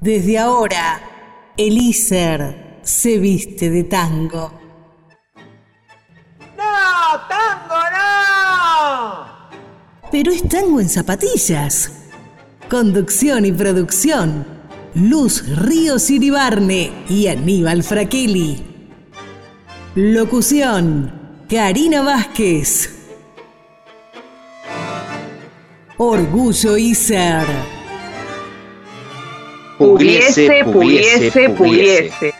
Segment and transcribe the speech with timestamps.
[0.00, 0.98] Desde ahora,
[1.58, 4.50] Elíser se viste de tango.
[6.56, 7.20] ¡No!
[7.28, 9.50] ¡Tango no!
[10.10, 11.92] Pero es tango en zapatillas.
[12.70, 14.46] Conducción y producción.
[14.94, 18.64] Luz Ríos Iribarne y Aníbal Fraquelli.
[19.96, 21.44] Locución.
[21.46, 22.90] Karina Vázquez.
[25.98, 27.79] Orgullo Iser.
[29.80, 32.34] Pugliese, pugliese, pugliese.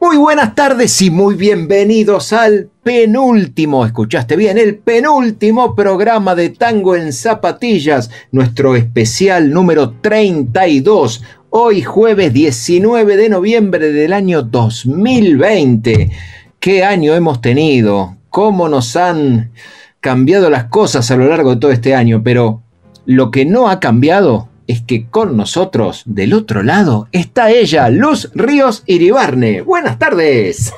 [0.00, 6.96] Muy buenas tardes y muy bienvenidos al penúltimo, escuchaste bien, el penúltimo programa de Tango
[6.96, 16.10] en Zapatillas, nuestro especial número 32, hoy jueves 19 de noviembre del año 2020.
[16.58, 18.16] ¿Qué año hemos tenido?
[18.28, 19.52] ¿Cómo nos han
[20.00, 22.22] cambiado las cosas a lo largo de todo este año?
[22.24, 22.60] Pero
[23.06, 28.30] lo que no ha cambiado es que con nosotros, del otro lado, está ella, Luz
[28.34, 29.60] Ríos Iribarne.
[29.62, 30.72] Buenas tardes.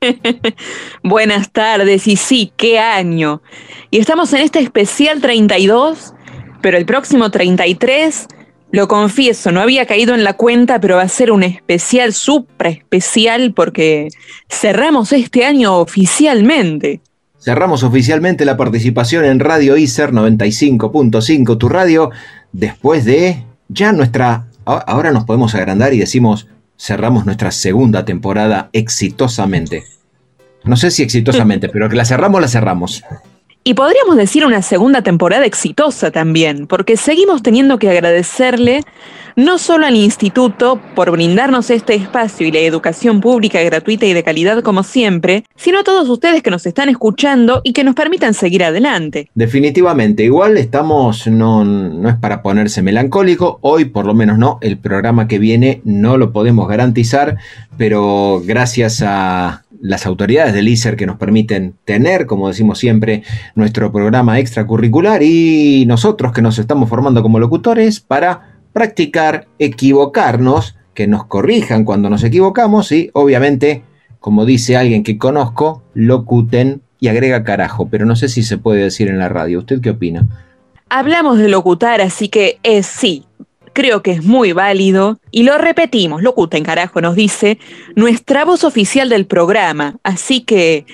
[1.02, 3.42] Buenas tardes, y sí, qué año.
[3.90, 6.14] Y estamos en este especial 32,
[6.60, 8.26] pero el próximo 33,
[8.70, 12.70] lo confieso, no había caído en la cuenta, pero va a ser un especial, supra
[12.70, 14.08] especial, porque
[14.48, 17.00] cerramos este año oficialmente.
[17.38, 22.10] Cerramos oficialmente la participación en Radio ICER 95.5, tu radio,
[22.52, 24.46] después de ya nuestra...
[24.64, 26.46] Ahora nos podemos agrandar y decimos,
[26.78, 29.84] cerramos nuestra segunda temporada exitosamente.
[30.64, 33.02] No sé si exitosamente, pero que la cerramos, la cerramos.
[33.64, 38.82] Y podríamos decir una segunda temporada exitosa también, porque seguimos teniendo que agradecerle
[39.36, 44.22] no solo al instituto por brindarnos este espacio y la educación pública gratuita y de
[44.24, 48.34] calidad como siempre, sino a todos ustedes que nos están escuchando y que nos permitan
[48.34, 49.30] seguir adelante.
[49.34, 54.76] Definitivamente, igual estamos, no, no es para ponerse melancólico, hoy por lo menos no, el
[54.76, 57.36] programa que viene no lo podemos garantizar,
[57.78, 63.24] pero gracias a las autoridades del ISER que nos permiten tener, como decimos siempre,
[63.56, 71.08] nuestro programa extracurricular y nosotros que nos estamos formando como locutores para practicar, equivocarnos, que
[71.08, 73.82] nos corrijan cuando nos equivocamos y obviamente,
[74.20, 78.84] como dice alguien que conozco, locuten y agrega carajo, pero no sé si se puede
[78.84, 79.58] decir en la radio.
[79.58, 80.26] ¿Usted qué opina?
[80.90, 83.24] Hablamos de locutar, así que es sí.
[83.72, 87.58] Creo que es muy válido y lo repetimos, locuten carajo, nos dice
[87.96, 90.84] nuestra voz oficial del programa, así que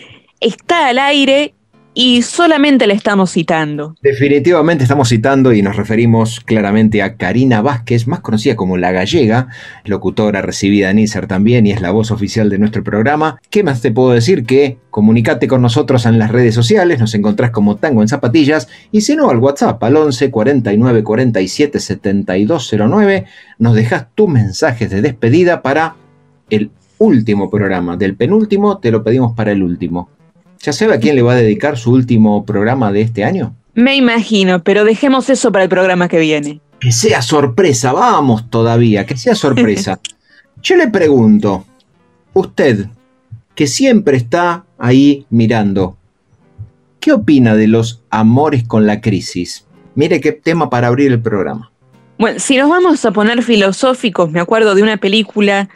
[0.41, 1.55] está al aire
[2.01, 3.97] y solamente le estamos citando.
[4.01, 9.49] Definitivamente estamos citando y nos referimos claramente a Karina Vázquez, más conocida como La Gallega,
[9.85, 13.41] locutora recibida en ISER también y es la voz oficial de nuestro programa.
[13.51, 14.45] ¿Qué más te puedo decir?
[14.45, 19.01] Que comunicate con nosotros en las redes sociales, nos encontrás como Tango en Zapatillas y
[19.01, 23.25] si no al WhatsApp al 11 49 47 7209
[23.59, 25.97] nos dejas tus mensajes de despedida para
[26.49, 27.97] el último programa.
[27.97, 30.11] Del penúltimo te lo pedimos para el último.
[30.61, 33.55] ¿Ya sabe a quién le va a dedicar su último programa de este año?
[33.75, 36.61] Me imagino, pero dejemos eso para el programa que viene.
[36.81, 40.01] Que sea sorpresa, vamos todavía, que sea sorpresa.
[40.63, 41.65] Yo le pregunto,
[42.35, 42.87] usted,
[43.55, 45.97] que siempre está ahí mirando,
[47.01, 49.65] ¿qué opina de los amores con la crisis?
[49.95, 51.71] Mire qué tema para abrir el programa.
[52.19, 55.69] Bueno, si nos vamos a poner filosóficos, me acuerdo de una película,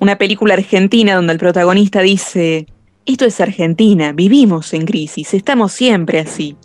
[0.00, 2.66] una película argentina donde el protagonista dice,
[3.06, 6.56] esto es Argentina, vivimos en crisis, estamos siempre así.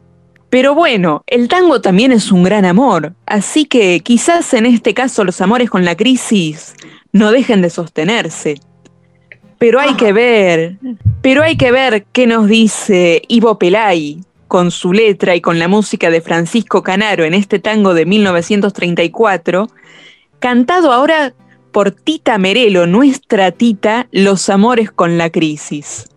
[0.50, 5.24] Pero bueno, el tango también es un gran amor, así que quizás en este caso
[5.24, 6.74] los amores con la crisis
[7.14, 8.60] no dejen de sostenerse.
[9.58, 10.78] Pero hay que ver,
[11.22, 15.70] pero hay que ver qué nos dice Ivo Pelay con su letra y con la
[15.70, 19.70] música de Francisco Canaro en este tango de 1934,
[20.40, 21.34] cantado ahora
[21.72, 26.10] por Tita Merelo, nuestra Tita, Los amores con la crisis.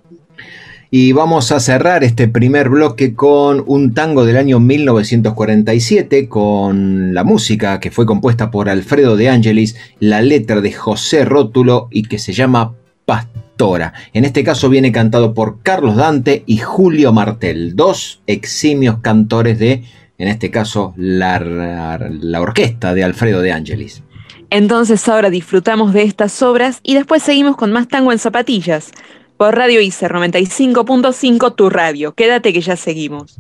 [0.96, 7.24] Y vamos a cerrar este primer bloque con un tango del año 1947, con la
[7.24, 12.20] música que fue compuesta por Alfredo de Angelis, la letra de José Rótulo y que
[12.20, 12.74] se llama
[13.06, 13.92] Pastora.
[14.12, 19.82] En este caso viene cantado por Carlos Dante y Julio Martel, dos eximios cantores de,
[20.18, 24.04] en este caso, la, la orquesta de Alfredo de Angelis.
[24.48, 28.92] Entonces ahora disfrutamos de estas obras y después seguimos con más tango en zapatillas
[29.36, 32.14] por Radio ICER 95.5, tu radio.
[32.14, 33.36] Quédate que ya seguimos.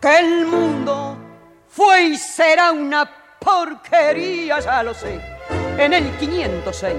[0.00, 1.16] Que el mundo
[1.68, 3.08] fue y será una
[3.40, 5.20] porquería, ya lo sé.
[5.78, 6.96] En el 506,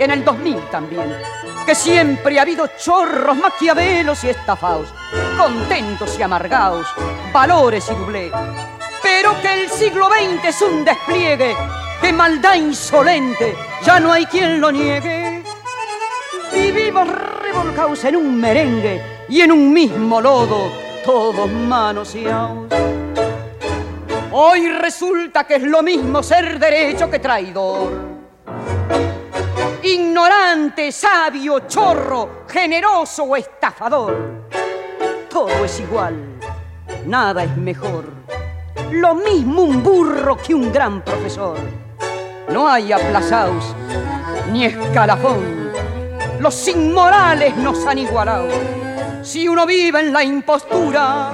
[0.00, 1.12] en el 2000 también.
[1.66, 4.88] Que siempre ha habido chorros, maquiavelos y estafados
[5.38, 6.86] contentos y amargados,
[7.32, 8.30] valores y doblé.
[9.10, 11.56] Pero que el siglo XX es un despliegue
[12.02, 15.42] de maldad insolente, ya no hay quien lo niegue.
[16.52, 17.08] Vivimos
[17.42, 20.70] revolcados en un merengue y en un mismo lodo,
[21.06, 22.68] todos manoseados.
[24.30, 27.90] Hoy resulta que es lo mismo ser derecho que traidor.
[29.84, 34.44] Ignorante, sabio, chorro, generoso o estafador.
[35.30, 36.14] Todo es igual,
[37.06, 38.18] nada es mejor.
[38.90, 41.58] Lo mismo un burro que un gran profesor.
[42.50, 43.74] No hay aplazados
[44.52, 45.72] ni escalafón.
[46.40, 48.48] Los inmorales nos han igualado.
[49.22, 51.32] Si uno vive en la impostura,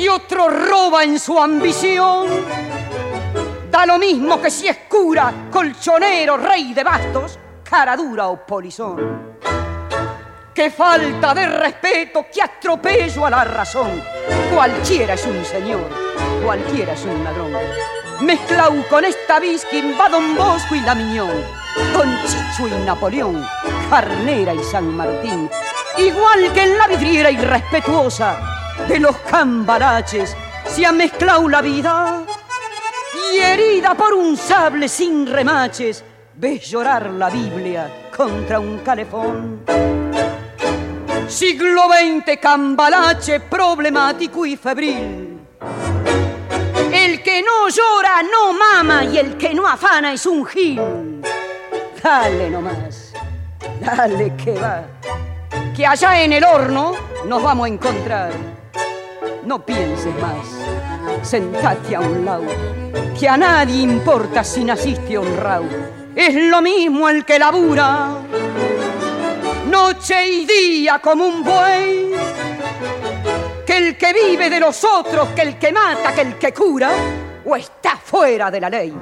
[0.00, 2.28] y otro roba en su ambición.
[3.70, 9.36] Da lo mismo que si es cura, colchonero, rey de bastos, cara dura o polizón.
[10.54, 14.02] Qué falta de respeto, qué atropello a la razón.
[14.52, 15.88] Cualquiera es un señor,
[16.44, 17.52] cualquiera es un ladrón.
[18.20, 21.32] Mezclau con esta bisquín va Don Bosco y la Miñón,
[21.92, 23.46] Don Chicho y Napoleón,
[23.88, 25.48] Carnera y San Martín.
[25.96, 28.38] Igual que en la vidriera irrespetuosa
[28.88, 30.36] de los cambaraches
[30.66, 32.24] se ha mezclado la vida
[33.32, 36.04] y herida por un sable sin remaches
[36.34, 39.99] ves llorar la Biblia contra un calefón.
[41.30, 45.38] Siglo XX cambalache problemático y febril.
[46.92, 51.22] El que no llora no mama y el que no afana es un gil.
[52.02, 53.12] Dale nomás,
[53.80, 54.84] dale que va,
[55.76, 56.94] que allá en el horno
[57.26, 58.32] nos vamos a encontrar
[59.44, 60.46] no pienses más,
[61.22, 62.46] sentate a un lado,
[63.18, 65.66] que a nadie importa si naciste honrado.
[66.14, 68.10] Es lo mismo el que labura,
[69.70, 72.10] noche y día como un buey,
[73.64, 76.90] que el que vive de los otros, que el que mata, que el que cura,
[77.44, 78.92] o está fuera de la ley.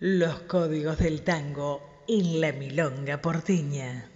[0.00, 4.10] Los códigos del tango en la milonga porteña.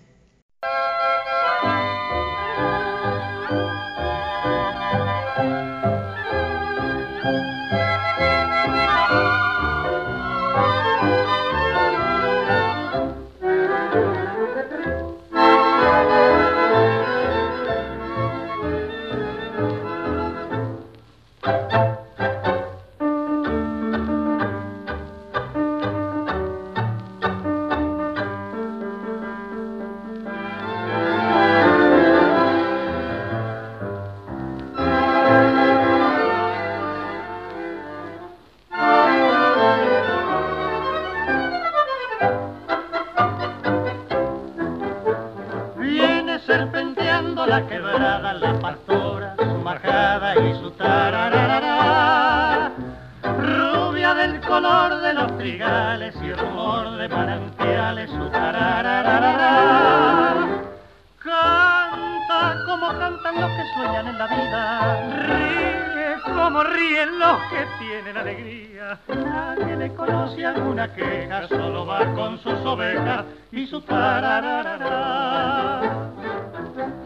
[69.09, 75.81] Nadie le conoce alguna queja, solo va con sus ovejas y su tarararara.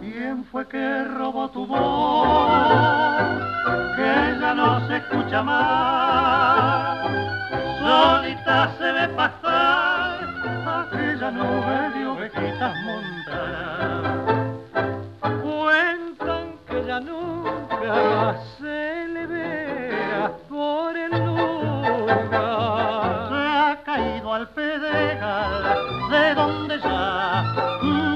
[0.00, 2.48] ¿Quién fue que robó tu voz?
[3.96, 6.98] Que ya no se escucha más.
[7.80, 10.20] Solita se ve pasar
[10.66, 11.91] aquella nube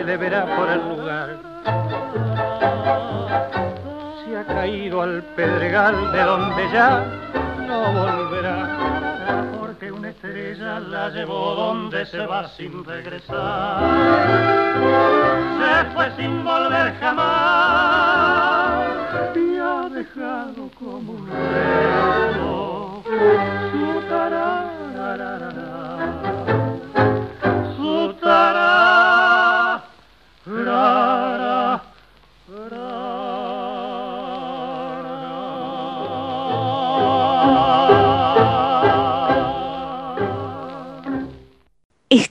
[0.00, 1.36] se le verá por el lugar.
[4.24, 7.04] Se ha caído al pedregal de donde ya
[7.68, 13.82] no volverá, porque una estrella la llevó donde se va sin regresar.
[15.60, 18.86] Se fue sin volver jamás
[19.36, 21.28] y ha dejado como un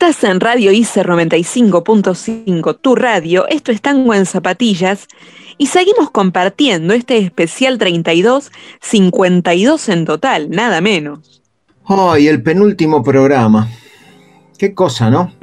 [0.01, 5.10] Estás en Radio ICER 95.5, tu radio, esto es Tango en Zapatillas,
[5.58, 11.41] y seguimos compartiendo este especial 32, 52 en total, nada menos.
[11.84, 13.68] ¡Ay, el penúltimo programa!
[14.58, 15.34] Qué cosa, ¿no?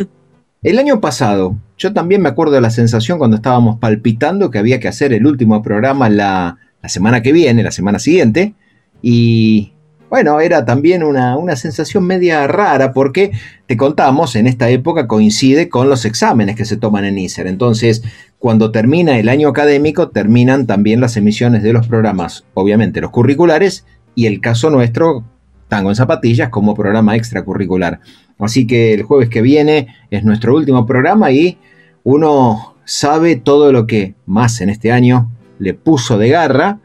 [0.63, 4.81] El año pasado, yo también me acuerdo de la sensación cuando estábamos palpitando que había
[4.81, 8.55] que hacer el último programa la, la semana que viene, la semana siguiente,
[9.03, 9.75] y
[10.17, 13.33] bueno, era también una, sensación media rara porque,
[13.67, 17.47] te contamos, en esta época coincide con los exámenes que se toman en ISER.
[17.47, 18.03] Entonces,
[18.39, 23.85] cuando termina el año académico, terminan también las emisiones de los programas, obviamente los curriculares,
[24.15, 25.23] y el caso nuestro,
[25.69, 28.01] Tango en Zapatillas, como programa extracurricular.
[28.39, 31.59] Así que el jueves que viene es nuestro último programa y
[32.05, 36.79] uno sabe todo lo que más en este año le puso de garra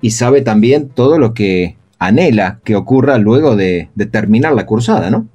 [0.00, 5.28] y sabe también todo lo que anhela que ocurra luego de, terminar la cursada, ¿no?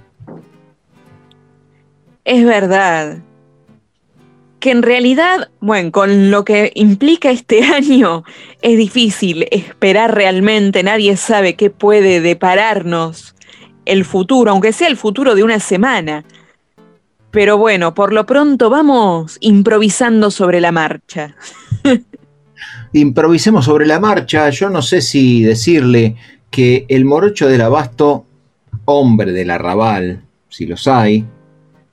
[2.25, 3.19] Es verdad.
[4.59, 8.23] Que en realidad, bueno, con lo que implica este año,
[8.61, 13.35] es difícil esperar realmente, nadie sabe qué puede depararnos
[13.85, 16.25] el futuro, aunque sea el futuro de una semana.
[17.29, 21.35] Pero bueno, por lo pronto vamos improvisando sobre la marcha.
[22.93, 26.15] Improvisemos sobre la marcha, yo no sé si decirle
[26.55, 28.25] que el morocho del abasto,
[28.85, 31.25] hombre del arrabal, si los hay,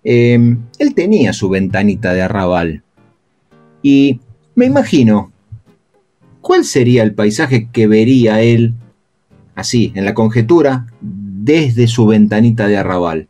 [0.04, 2.84] em, él tenía su ventanita de arrabal.
[3.82, 4.20] Y
[4.54, 5.32] me imagino,
[6.40, 8.74] ¿cuál sería el paisaje que vería él,
[9.56, 13.26] así, en la conjetura, desde su ventanita de arrabal?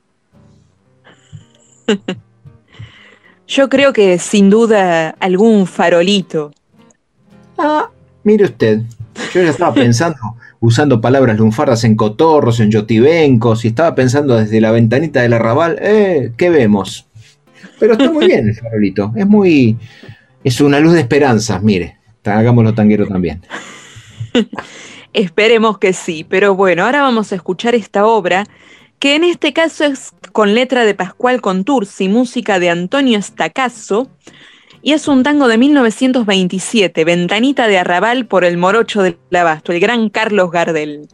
[3.49, 6.53] Yo creo que sin duda algún farolito.
[7.57, 7.89] Ah,
[8.23, 8.83] mire usted,
[9.33, 10.19] yo ya estaba pensando
[10.63, 15.77] usando palabras lunfardas en cotorros, en yotibencos, y estaba pensando desde la ventanita del arrabal,
[15.83, 17.09] eh, ¿qué vemos?
[17.81, 19.77] Pero está muy bien el farolito, es muy...
[20.45, 23.43] es una luz de esperanza, mire, hagámoslo tanguero también.
[25.13, 28.47] Esperemos que sí, pero bueno, ahora vamos a escuchar esta obra,
[29.01, 34.09] que en este caso es con letra de Pascual Contursi, música de Antonio Estacazo,
[34.83, 39.81] y es un tango de 1927, Ventanita de Arrabal por el morocho del abasto, el
[39.81, 41.09] gran Carlos Gardel.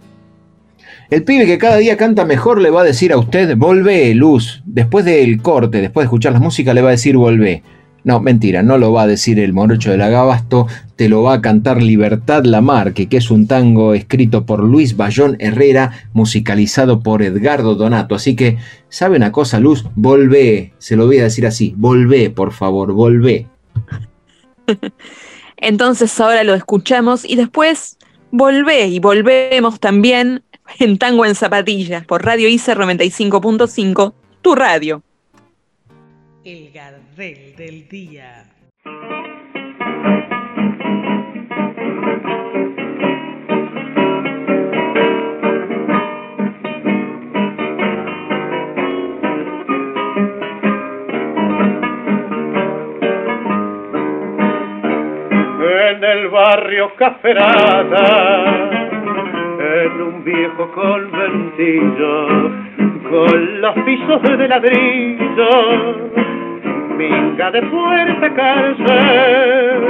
[1.10, 4.62] El pibe que cada día canta mejor le va a decir a usted, volvé, Luz.
[4.64, 7.62] Después del corte, después de escuchar la música, le va a decir, volvé.
[8.04, 11.40] No, mentira, no lo va a decir el morocho del agabasto, te lo va a
[11.42, 17.74] cantar Libertad Lamarque, que es un tango escrito por Luis Bayón Herrera, musicalizado por Edgardo
[17.74, 18.14] Donato.
[18.14, 18.56] Así que,
[18.88, 19.84] ¿sabe una cosa, Luz?
[19.94, 23.46] Volvé, se lo voy a decir así, volvé, por favor, volvé.
[25.56, 27.98] Entonces ahora lo escuchamos y después
[28.30, 30.42] volvé y volvemos también
[30.78, 35.02] en Tango en Zapatillas por Radio ICER 95.5, tu radio.
[36.44, 38.44] El Gardel del Día.
[55.90, 58.44] En el barrio Caferada,
[59.58, 62.28] en un viejo conventillo,
[63.08, 66.10] con los pisos de ladrillo,
[66.96, 69.80] minga de puerta cárcel,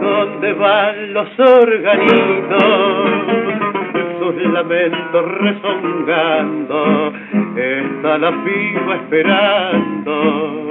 [0.00, 2.64] donde van los organitos,
[4.18, 7.12] sus lamentos rezongando,
[7.56, 10.68] está la piba esperando,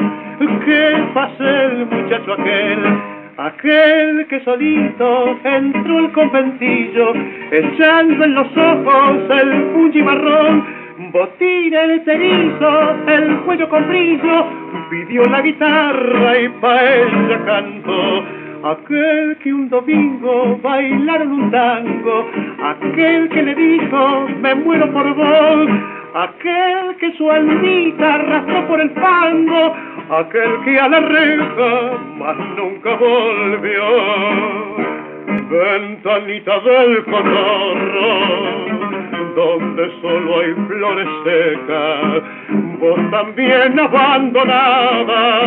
[0.66, 7.13] que pase el muchacho aquel Aquel que solito entró al conventillo,
[7.52, 10.63] echando en los ojos el punchi marrón,
[11.12, 14.46] botín el cerizo, el cuello con brillo,
[14.92, 18.24] pidió la guitarra y pa' ella cantó.
[18.66, 22.30] Aquel que un domingo bailaron un tango,
[22.63, 25.70] aquel que le dijo me muero por vos,
[26.13, 29.75] aquel que su almita arrastró por el fango,
[30.10, 33.84] aquel que a la reja más nunca volvió.
[35.50, 38.10] Ventanita del cotorro,
[39.36, 42.24] donde solo hay flores secas,
[42.80, 45.44] vos también abandonada,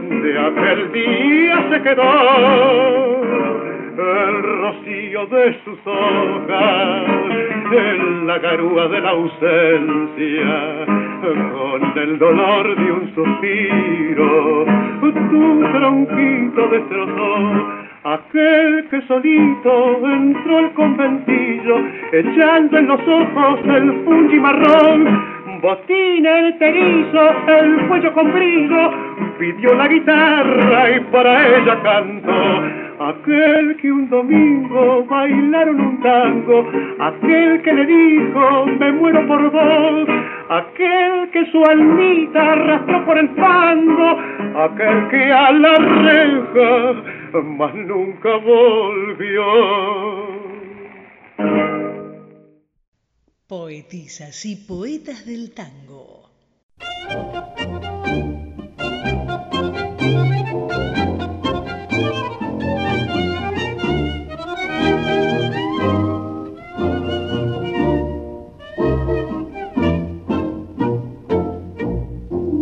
[0.00, 3.20] de aquel día se quedó
[4.00, 7.02] el rocío de sus hojas,
[7.72, 10.86] en la garúa de la ausencia,
[11.20, 14.66] con el dolor de un suspiro,
[15.30, 17.80] tu tronquito destrozó.
[18.02, 21.76] Aquel que solito entró al conventillo,
[22.12, 25.22] echando en los ojos el fungi marrón,
[25.58, 28.90] botín enterizo, el cuello con brillo,
[29.38, 32.90] pidió la guitarra y para ella cantó.
[33.00, 40.08] Aquel que un domingo bailaron un tango, aquel que le dijo me muero por vos,
[40.50, 44.18] aquel que su almita arrastró por el fango,
[44.54, 49.44] aquel que a la reja más nunca volvió.
[53.50, 56.30] Poetisas y poetas del tango.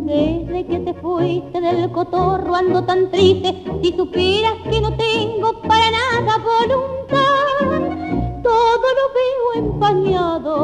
[0.07, 5.91] Desde que te fuiste del cotorro ando tan triste, si supieras que no tengo para
[5.91, 8.08] nada voluntad,
[8.49, 10.55] todo lo veo empañado,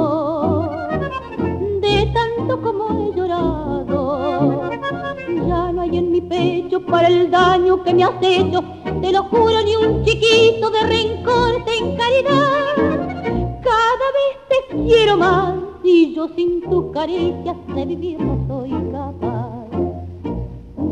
[1.80, 4.70] de tanto como he llorado.
[5.48, 8.62] Ya no hay en mi pecho para el daño que me has hecho,
[9.02, 12.74] te lo juro ni un chiquito de rencor en caridad.
[13.70, 18.83] Cada vez te quiero más y yo sin tus caricias de vivir no soy.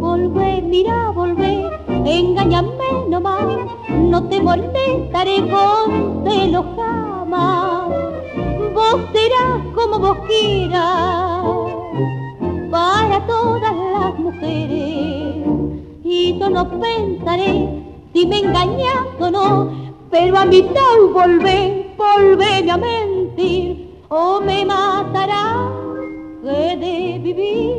[0.02, 1.70] Volvé, mira, volvé,
[2.04, 3.44] engáñame nomás,
[3.88, 7.88] no te molestaré con celos jamás.
[8.74, 11.44] Vos serás como vos quieras
[12.68, 15.46] para todas las mujeres
[16.02, 17.68] y yo no pensaré
[18.12, 19.70] si me engañas o no,
[20.10, 25.70] pero a mi tal volvé, volvéme a mentir o me matará
[26.42, 27.76] que de vivir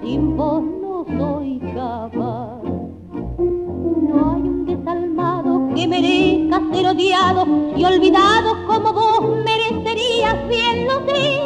[0.00, 0.79] sin vos
[1.18, 2.62] soy capaz.
[4.08, 7.46] No hay un desalmado que merezca ser odiado
[7.76, 11.40] y olvidado como vos merecerías, bien lo sé,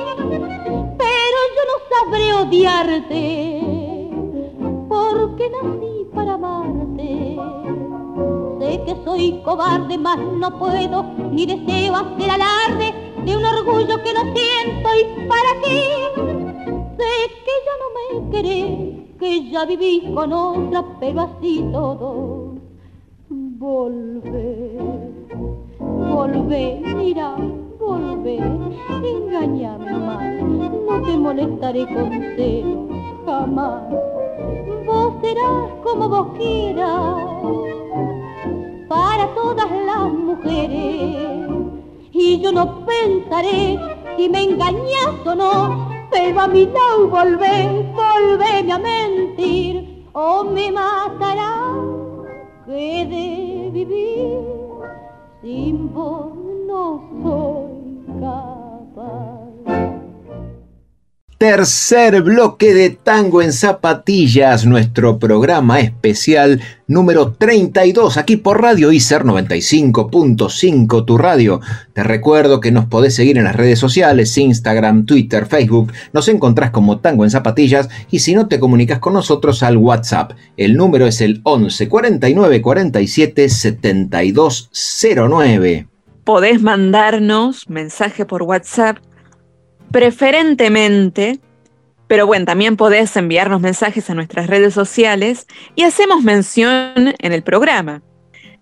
[0.98, 3.64] pero yo no sabré odiarte
[4.88, 7.38] porque nací para amarte.
[8.58, 14.12] Sé que soy cobarde, mas no puedo ni deseo hacer alarde de un orgullo que
[14.12, 15.80] no siento y para qué.
[16.96, 17.12] Sé
[17.44, 22.56] que ya no me querés, que ya viví con otra, pero así todo.
[23.30, 24.78] Volvé,
[25.80, 27.34] volvé, mira,
[27.80, 28.36] volvé,
[29.02, 30.42] engañame más,
[30.86, 32.88] no te molestaré con celo,
[33.24, 33.82] jamás.
[34.86, 37.24] Vos serás como vos quieras,
[38.88, 41.48] para todas las mujeres
[42.12, 43.78] y yo no pensaré
[44.18, 50.70] si me engañas o no, pero a mi lado volvé, volvéme a mentir o me
[50.70, 51.74] matará
[52.66, 54.40] que de vivir
[55.42, 56.32] sin vos
[56.66, 59.43] no soy capaz.
[61.38, 69.24] Tercer bloque de Tango en Zapatillas, nuestro programa especial número 32, aquí por Radio ICER
[69.24, 71.60] 95.5, tu radio.
[71.92, 76.70] Te recuerdo que nos podés seguir en las redes sociales, Instagram, Twitter, Facebook, nos encontrás
[76.70, 81.08] como Tango en Zapatillas y si no te comunicas con nosotros al WhatsApp, el número
[81.08, 84.70] es el 11 49 47 72
[85.28, 85.88] 09.
[86.22, 88.98] Podés mandarnos mensaje por WhatsApp
[89.94, 91.38] preferentemente,
[92.08, 97.44] pero bueno, también podés enviarnos mensajes a nuestras redes sociales y hacemos mención en el
[97.44, 98.02] programa.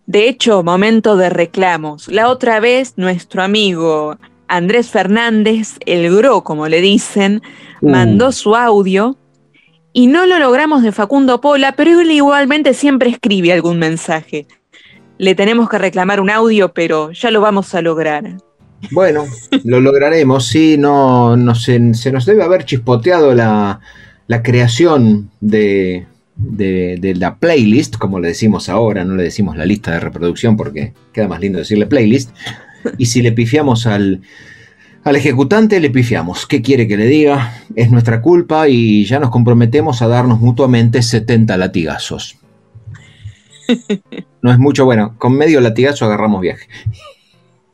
[0.05, 2.09] De hecho, momento de reclamos.
[2.09, 7.41] La otra vez nuestro amigo Andrés Fernández, el Gro, como le dicen,
[7.81, 7.89] Uh.
[7.89, 9.17] mandó su audio
[9.95, 14.47] y no lo logramos de Facundo Pola, pero él igualmente siempre escribe algún mensaje.
[15.17, 18.37] Le tenemos que reclamar un audio, pero ya lo vamos a lograr.
[18.91, 19.25] Bueno,
[19.65, 23.81] lo lograremos, sí, no, no se, se nos debe haber chispoteado la,
[24.27, 29.65] la creación de, de- de la playlist, como le decimos ahora, no le decimos la
[29.65, 32.31] lista de reproducción porque queda más lindo decirle playlist.
[32.99, 34.23] Y si le pifiamos al,
[35.05, 36.47] al ejecutante, le pifiamos.
[36.47, 37.63] ¿Qué quiere que le diga?
[37.77, 42.37] Es nuestra culpa y ya nos comprometemos a darnos mutuamente 70 latigazos.
[44.43, 46.67] No es mucho, bueno, con medio latigazo agarramos viaje.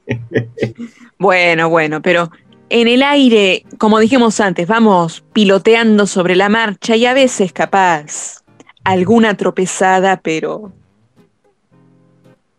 [1.18, 2.31] Bueno, bueno, pero
[2.71, 8.44] en el aire, como dijimos antes, vamos piloteando sobre la marcha y a veces capaz
[8.85, 10.73] alguna tropezada, pero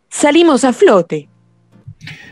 [0.10, 1.30] salimos a flote.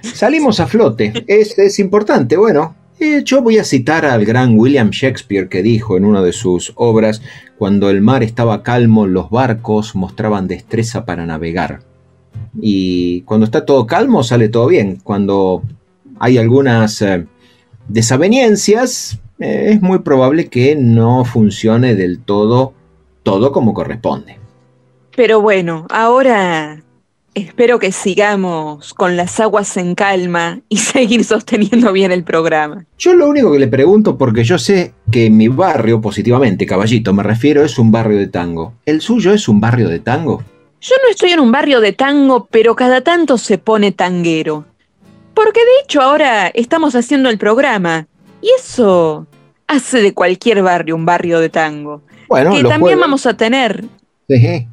[0.01, 2.35] Salimos a flote, es, es importante.
[2.35, 6.33] Bueno, eh, yo voy a citar al gran William Shakespeare que dijo en una de
[6.33, 7.21] sus obras,
[7.57, 11.86] cuando el mar estaba calmo, los barcos mostraban destreza para navegar.
[12.59, 14.99] Y cuando está todo calmo, sale todo bien.
[15.03, 15.63] Cuando
[16.19, 17.25] hay algunas eh,
[17.87, 22.73] desavenencias, eh, es muy probable que no funcione del todo
[23.27, 24.37] todo como corresponde.
[25.13, 26.81] Pero bueno, ahora
[27.33, 32.85] espero que sigamos con las aguas en calma y seguir sosteniendo bien el programa.
[32.97, 37.21] Yo lo único que le pregunto, porque yo sé que mi barrio, positivamente, caballito, me
[37.21, 38.75] refiero, es un barrio de tango.
[38.85, 40.41] ¿El suyo es un barrio de tango?
[40.81, 44.65] Yo no estoy en un barrio de tango, pero cada tanto se pone tanguero.
[45.33, 48.07] Porque de hecho ahora estamos haciendo el programa.
[48.41, 49.25] Y eso
[49.67, 52.01] hace de cualquier barrio un barrio de tango.
[52.27, 53.85] Bueno, que también jueves- vamos a tener,
[54.29, 54.67] Sí.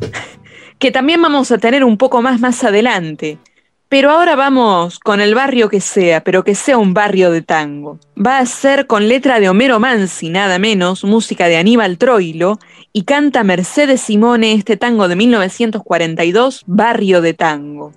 [0.78, 3.38] que también vamos a tener un poco más más adelante.
[3.92, 7.98] Pero ahora vamos con el barrio que sea, pero que sea un barrio de tango.
[8.16, 12.58] Va a ser con letra de Homero Mansi, nada menos, música de Aníbal Troilo,
[12.94, 17.92] y canta Mercedes Simone este tango de 1942, Barrio de Tango.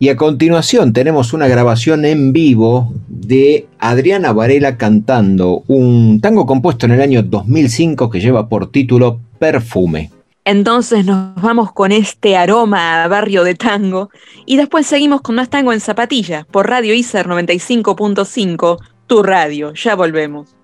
[0.00, 6.86] Y a continuación tenemos una grabación en vivo de Adriana Varela cantando un tango compuesto
[6.86, 10.10] en el año 2005 que lleva por título Perfume.
[10.44, 14.10] Entonces nos vamos con este aroma a barrio de tango
[14.44, 19.72] y después seguimos con más tango en zapatillas por Radio ICER 95.5, tu radio.
[19.74, 20.56] Ya volvemos.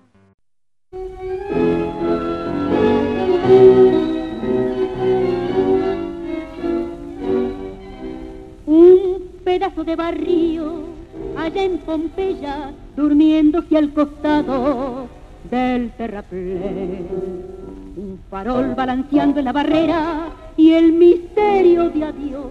[8.65, 10.83] Un pedazo de barrio
[11.37, 15.07] allá en Pompeya, durmiéndose al costado
[15.49, 17.68] del terraplén.
[18.29, 22.45] Farol balanceando en la barrera y el misterio de adiós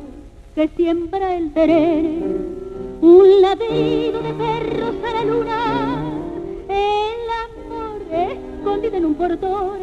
[0.54, 2.18] que siembra el terere.
[3.00, 6.02] Un ladrido de perros a la luna,
[6.68, 9.78] el amor escondido en un portón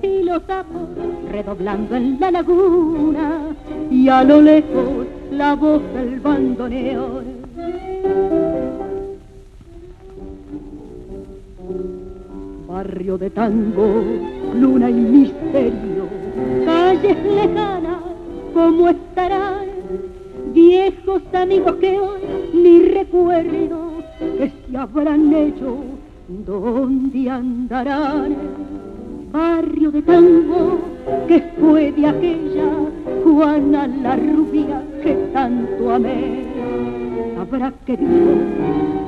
[0.00, 0.88] y los sapos
[1.28, 3.56] redoblando en la laguna
[3.90, 7.24] y a lo lejos la voz del bandoneón.
[12.68, 14.04] Barrio de tango,
[14.54, 16.08] luna y misterio,
[16.64, 18.02] calles lejanas,
[18.52, 19.66] ¿cómo estarán?
[20.52, 22.20] Viejos amigos que hoy
[22.52, 25.76] ni recuerdo que se habrán hecho,
[26.28, 28.36] ¿dónde andarán?
[29.34, 30.78] barrio de tango
[31.26, 32.70] que fue de aquella
[33.24, 36.44] Juana la rubia que tanto amé.
[37.40, 38.36] Habrá que vivo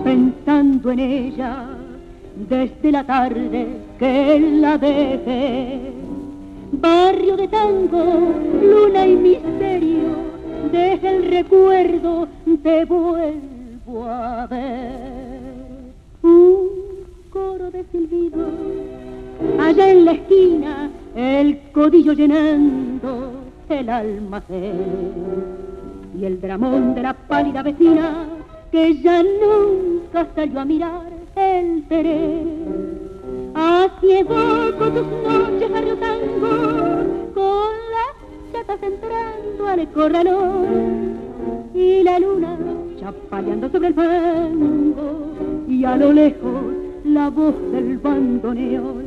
[0.03, 1.69] pensando en ella
[2.49, 5.81] desde la tarde que la dejé.
[6.73, 8.05] Barrio de tango,
[8.63, 10.09] luna y misterio,
[10.73, 12.29] deja el recuerdo,
[12.63, 15.37] te vuelvo a ver.
[16.23, 16.69] Un
[17.31, 18.47] coro de silbido
[19.59, 23.31] allá en la esquina, el codillo llenando
[23.69, 24.75] el almacén.
[26.19, 28.27] Y el dramón de la pálida vecina,
[28.73, 32.86] que ya nunca salió a mirar el teré.
[33.59, 36.51] Así con tus noches, barrio tango,
[37.33, 38.15] con las
[38.53, 41.17] chatas entrando al corralón.
[41.73, 42.59] Y la luna
[43.01, 45.33] chapaleando sobre el fango,
[45.69, 46.65] y a lo lejos
[47.05, 49.07] la voz del bandoneón.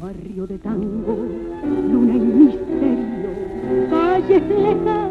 [0.00, 1.16] Barrio de tango,
[1.90, 3.30] luna y misterio,
[3.90, 5.10] calles lejanas,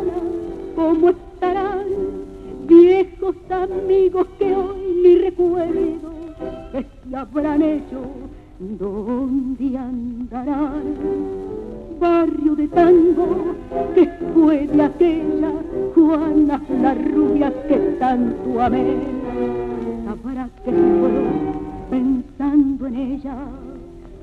[0.73, 2.02] ¿cómo estarán?
[2.81, 6.11] Viejos amigos que hoy ni recuerdo,
[6.71, 8.01] se habrán hecho,
[8.59, 10.83] ¿dónde andarán?
[11.99, 13.27] Barrio de tango,
[14.33, 15.51] fue de aquella
[15.93, 18.95] Juana la rubia que tanto amé.
[20.05, 21.53] Sabrá que puedo
[21.91, 23.35] pensando en ella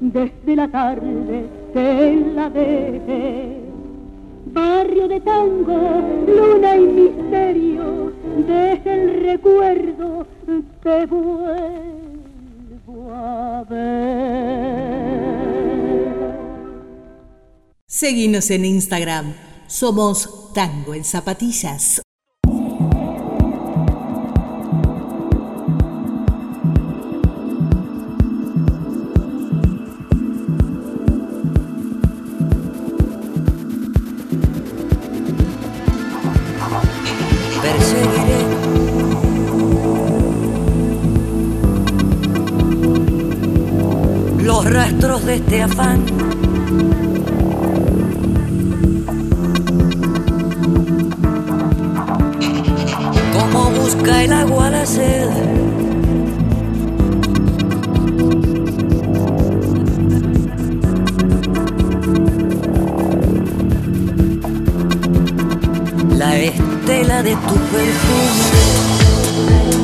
[0.01, 3.70] desde la tarde que la dejé.
[4.53, 8.13] Barrio de tango, luna y misterio,
[8.47, 10.27] deja el recuerdo,
[10.83, 11.91] te vuelvo
[13.15, 14.91] a ver.
[17.87, 19.35] Seguinos en Instagram.
[19.67, 22.03] Somos Tango en Zapatillas.
[44.71, 46.05] Rastros de este afán.
[53.33, 55.29] Como busca el agua la sed.
[66.17, 67.55] La estela de tu.
[67.73, 69.80] Perfume.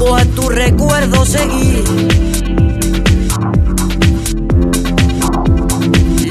[0.00, 1.84] Rumbo a tu recuerdo seguí.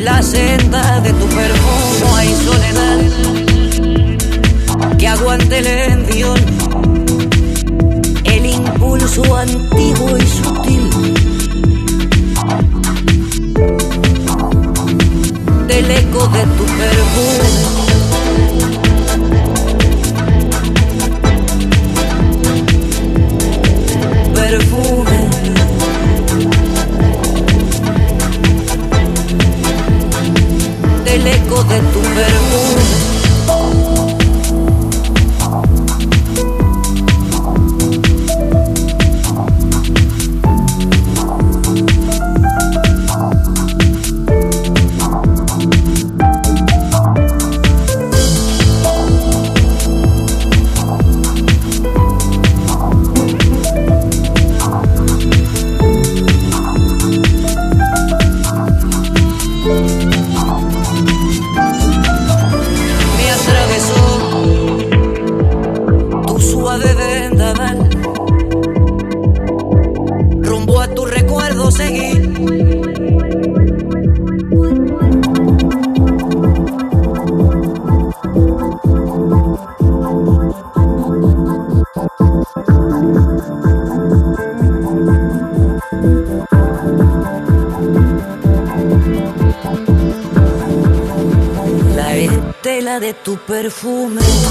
[0.02, 3.00] La senda de tu perfume hay soledad
[4.98, 6.40] que aguante el envión.
[8.24, 10.90] El impulso antiguo y sutil
[15.68, 17.89] del eco de tu perfume.
[24.50, 25.30] Perfume.
[31.06, 33.09] Del eco de tu perfume.
[93.70, 94.49] De tu perfume.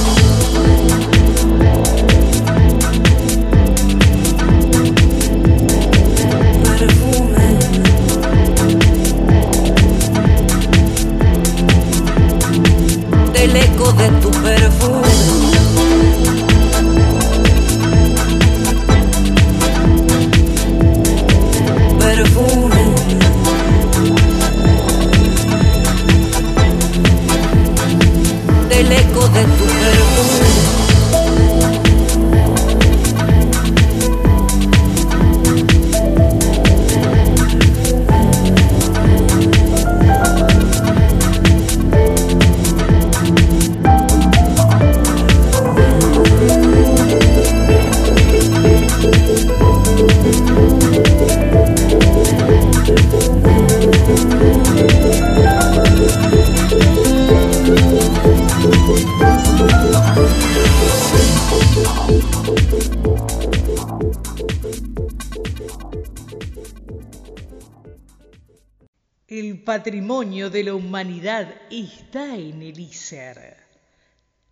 [69.78, 73.56] Patrimonio de la humanidad está en el ISER.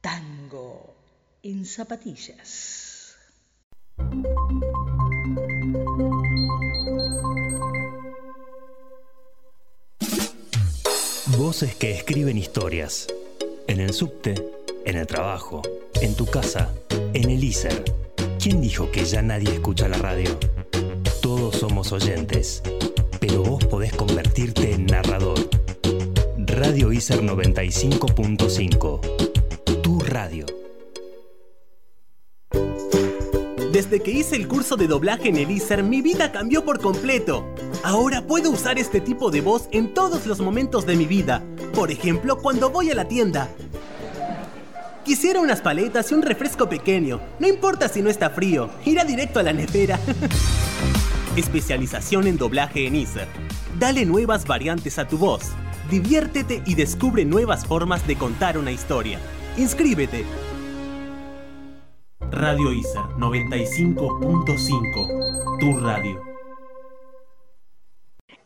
[0.00, 0.94] Tango
[1.42, 3.16] en zapatillas.
[11.36, 13.08] Voces que escriben historias.
[13.66, 14.34] En el subte,
[14.84, 15.60] en el trabajo,
[16.00, 16.72] en tu casa,
[17.14, 17.82] en el ISER.
[18.40, 20.38] ¿Quién dijo que ya nadie escucha la radio?
[21.20, 22.62] Todos somos oyentes,
[23.26, 25.50] pero vos podés convertirte en narrador.
[26.38, 29.00] Radio ISER 95.5.
[29.82, 30.46] Tu radio.
[33.72, 37.44] Desde que hice el curso de doblaje en el ISER, mi vida cambió por completo.
[37.82, 41.42] Ahora puedo usar este tipo de voz en todos los momentos de mi vida.
[41.74, 43.48] Por ejemplo, cuando voy a la tienda.
[45.04, 47.20] Quisiera unas paletas y un refresco pequeño.
[47.40, 49.98] No importa si no está frío, irá directo a la nevera.
[51.36, 53.28] Especialización en doblaje en ISER.
[53.78, 55.52] Dale nuevas variantes a tu voz.
[55.90, 59.20] Diviértete y descubre nuevas formas de contar una historia.
[59.58, 60.24] Inscríbete.
[62.30, 65.60] Radio ISER 95.5.
[65.60, 66.26] Tu radio.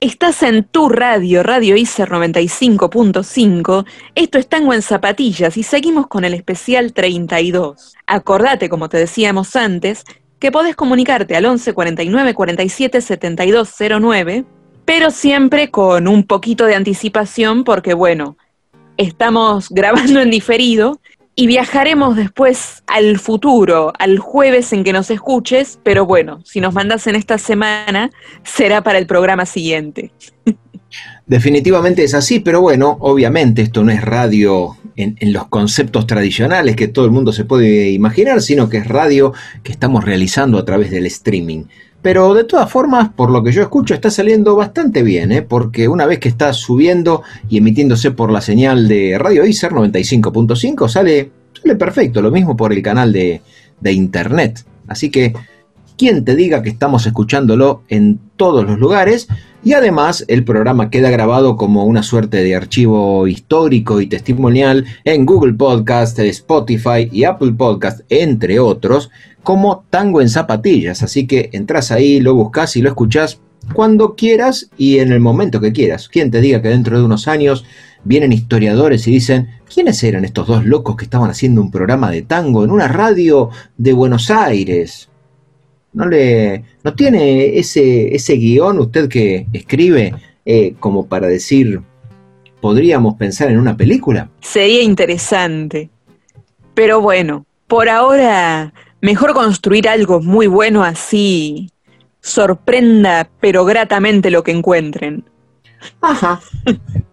[0.03, 3.85] Estás en tu radio, Radio ICER 95.5.
[4.15, 7.97] Esto es Tango en Zapatillas y seguimos con el especial 32.
[8.07, 10.05] Acordate, como te decíamos antes,
[10.41, 14.45] que podés comunicarte al 11 49 47 72 09,
[14.85, 18.37] pero siempre con un poquito de anticipación porque, bueno,
[18.97, 21.01] estamos grabando en diferido
[21.37, 26.75] y viajaremos después al futuro, al jueves en que nos escuches, pero bueno, si nos
[26.75, 28.11] mandas en esta semana,
[28.43, 30.13] será para el programa siguiente.
[31.27, 36.89] Definitivamente es así, pero bueno, obviamente esto no es radio en, los conceptos tradicionales que
[36.89, 40.91] todo el mundo se puede imaginar, sino que es radio que estamos realizando a través
[40.91, 41.65] del streaming.
[42.03, 45.43] Pero de todas formas, por lo que yo escucho, está saliendo bastante bien, ¿eh?
[45.43, 50.89] porque una vez que está subiendo y emitiéndose por la señal de Radio ICER 95.5,
[50.89, 53.43] sale, sale perfecto, lo mismo por el canal de,
[53.81, 54.65] de internet.
[54.89, 55.35] Así que,
[56.01, 59.29] ¿quién te diga que estamos escuchándolo en todos los lugares?
[59.63, 65.27] Y además el programa queda grabado como una suerte de archivo histórico y testimonial en
[65.27, 69.11] Google Podcast, Spotify y Apple Podcast, entre otros,
[69.43, 71.03] como Tango en Zapatillas.
[71.03, 73.43] Así que entras ahí, lo buscas y lo escuchas
[73.75, 76.09] cuando quieras y en el momento que quieras.
[76.09, 77.67] ¿Quién te diga que dentro de unos años
[78.05, 82.23] vienen historiadores y dicen, ¿quiénes eran estos dos locos que estaban haciendo un programa de
[82.23, 85.10] tango en una radio de Buenos Aires?
[85.93, 91.81] No le no tiene ese ese guion usted que escribe eh, como para decir
[92.61, 94.29] podríamos pensar en una película.
[94.41, 95.91] Sería interesante.
[96.75, 101.71] Pero bueno por ahora mejor construir algo muy bueno así
[102.21, 105.25] sorprenda pero gratamente lo que encuentren.
[106.01, 106.41] Ajá.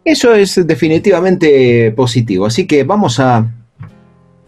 [0.04, 2.46] Eso es definitivamente positivo.
[2.46, 3.52] Así que vamos a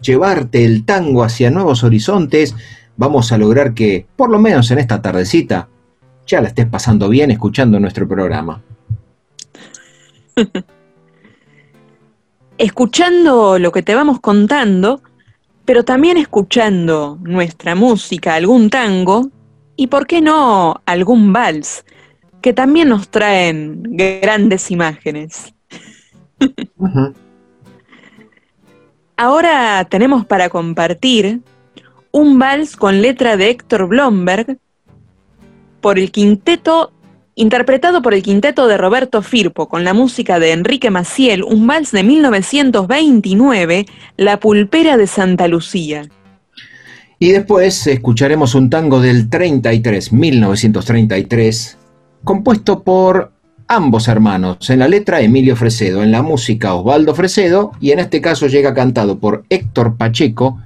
[0.00, 2.54] llevarte el tango hacia nuevos horizontes
[3.00, 5.68] vamos a lograr que, por lo menos en esta tardecita,
[6.26, 8.60] ya la estés pasando bien escuchando nuestro programa.
[12.58, 15.00] escuchando lo que te vamos contando,
[15.64, 19.30] pero también escuchando nuestra música, algún tango,
[19.76, 21.86] y por qué no algún vals,
[22.42, 25.54] que también nos traen grandes imágenes.
[26.38, 27.14] uh -huh.
[29.16, 31.40] Ahora tenemos para compartir
[32.12, 34.58] un vals con letra de Héctor Blomberg
[35.80, 36.92] por el quinteto
[37.34, 41.90] interpretado por el quinteto de Roberto Firpo con la música de Enrique Maciel, un vals
[41.90, 46.02] de 1929, La pulpera de Santa Lucía.
[47.18, 51.78] Y después escucharemos un tango del 33, 1933,
[52.24, 53.32] compuesto por
[53.68, 58.20] ambos hermanos, en la letra Emilio Fresedo, en la música Osvaldo Fresedo, y en este
[58.20, 60.58] caso llega cantado por Héctor Pacheco,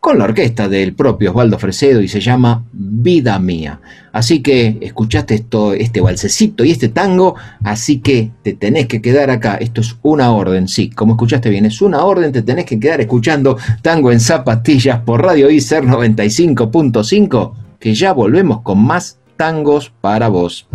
[0.00, 3.80] con la orquesta del propio Osvaldo Fresedo y se llama Vida Mía.
[4.12, 7.34] Así que escuchaste esto, este balsecito y este tango,
[7.64, 9.56] así que te tenés que quedar acá.
[9.56, 13.00] Esto es una orden, sí, como escuchaste bien, es una orden, te tenés que quedar
[13.00, 20.28] escuchando Tango en Zapatillas por Radio ICER 95.5, que ya volvemos con más tangos para
[20.28, 20.68] vos.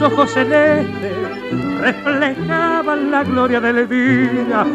[0.00, 1.12] Ojos celestes
[1.80, 4.66] reflejaban la gloria del día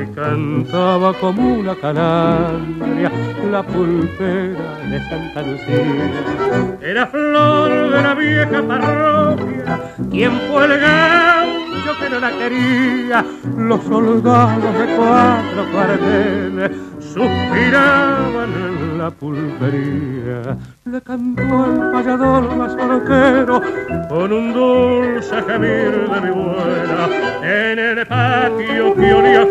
[0.00, 3.10] y cantaba como una calandria
[3.50, 6.78] la pulpera de Santa Lucía.
[6.80, 13.24] Era flor de la vieja parroquia, quien fue el gaucho que no la quería.
[13.56, 16.70] Los soldados de cuatro cuarteles
[17.00, 20.56] suspiraban en la pulpería.
[20.94, 23.60] Le cantó el payador mazorquero
[24.08, 27.08] con un dulce gemir de mi buena
[27.42, 29.46] en el patio que olía a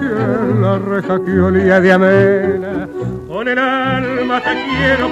[0.00, 2.88] y en la reja que olía de amena
[3.28, 5.10] con el alma te quiero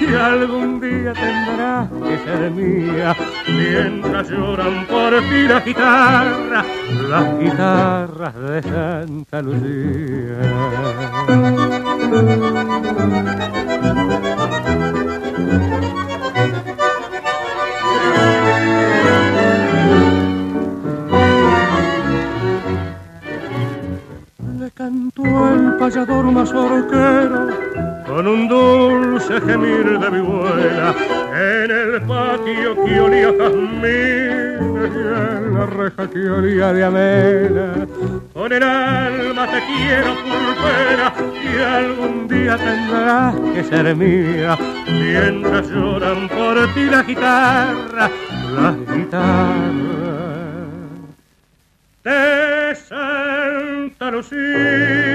[0.00, 3.16] y algún día tendrás que ser mía.
[3.48, 6.64] Mientras lloran por ti la guitarra
[7.08, 10.38] las guitarras de Santa Lucía.
[24.58, 27.61] Le cantó el payador mazorquero
[28.14, 30.94] con un dulce gemir de vihuela
[31.34, 33.62] en el patio que olía a y
[34.84, 37.86] en la reja que olía de amena.
[38.34, 46.28] Con el alma te quiero pulpera y algún día tendrás que ser mía mientras lloran
[46.28, 48.10] por ti la guitarra,
[48.54, 50.22] las guitarras
[52.04, 55.11] de Santa Lucía.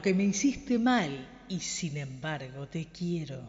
[0.00, 1.10] Que me hiciste mal
[1.48, 3.40] y sin embargo te quiero.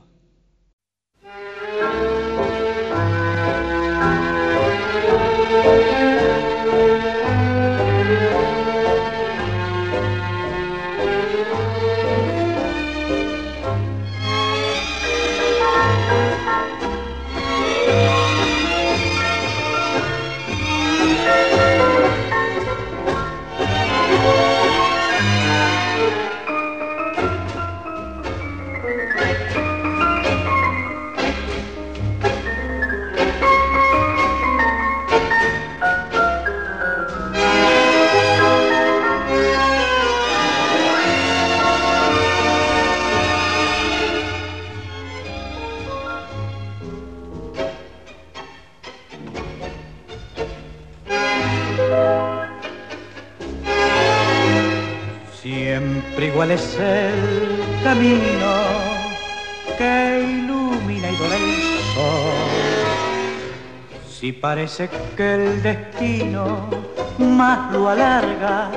[64.51, 66.69] Parece que el destino
[67.17, 68.71] más lo alarga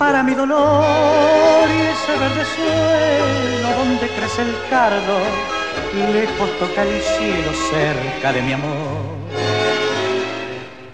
[0.00, 5.16] para mi dolor y ese verde suelo donde crece el cardo,
[6.12, 9.14] lejos toca el cielo cerca de mi amor.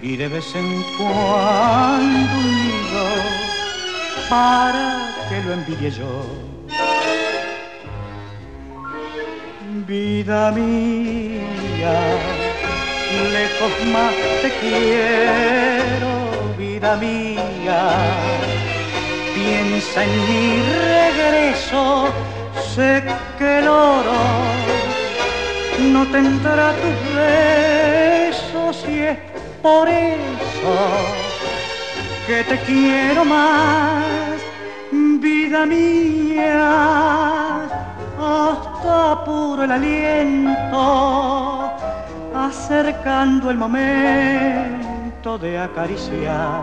[0.03, 3.07] Y de vez en cuando un nido
[4.29, 4.87] para
[5.31, 6.13] que lo envidie yo.
[9.87, 11.95] Vida mía,
[13.33, 16.11] lejos más te quiero,
[16.59, 17.81] vida mía.
[19.35, 22.09] Piensa en mi regreso,
[22.75, 23.03] sé
[23.39, 24.21] que el oro
[25.91, 29.19] no tendrá tus besos y es
[29.63, 30.75] por eso
[32.27, 34.37] que te quiero más,
[34.91, 36.69] vida mía,
[38.19, 41.52] hasta apuro el aliento,
[42.53, 46.63] acercando el momento de acariciar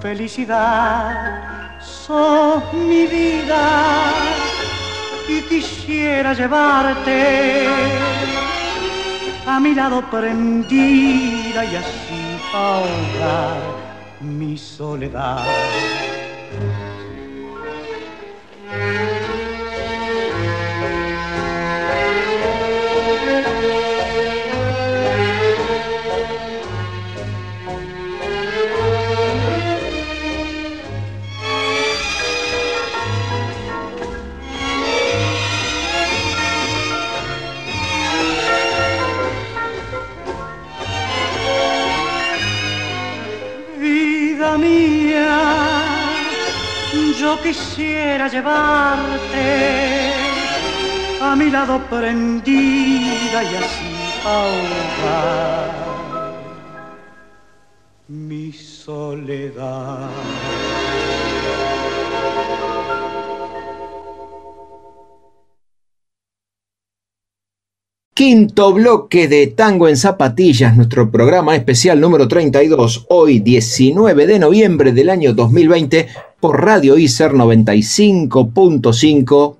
[0.00, 4.10] felicidad, sos mi vida
[5.28, 7.68] y quisiera llevarte
[9.46, 13.60] a mi lado prendida y así ahogar
[14.20, 15.44] mi soledad.
[47.42, 50.12] Quisiera llevarte
[51.20, 55.84] a mi lado prendida y así ahogar
[58.08, 60.10] mi soledad.
[68.26, 74.92] Quinto bloque de Tango en Zapatillas, nuestro programa especial número 32, hoy 19 de noviembre
[74.92, 76.08] del año 2020,
[76.40, 79.56] por Radio ICER 95.5,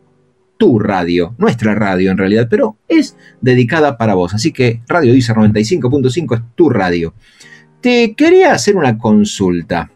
[0.57, 5.37] tu radio, nuestra radio en realidad, pero es dedicada para vos, así que Radio ICER
[5.37, 7.13] 95.5 es tu radio.
[7.83, 9.91] Te quería hacer una consulta,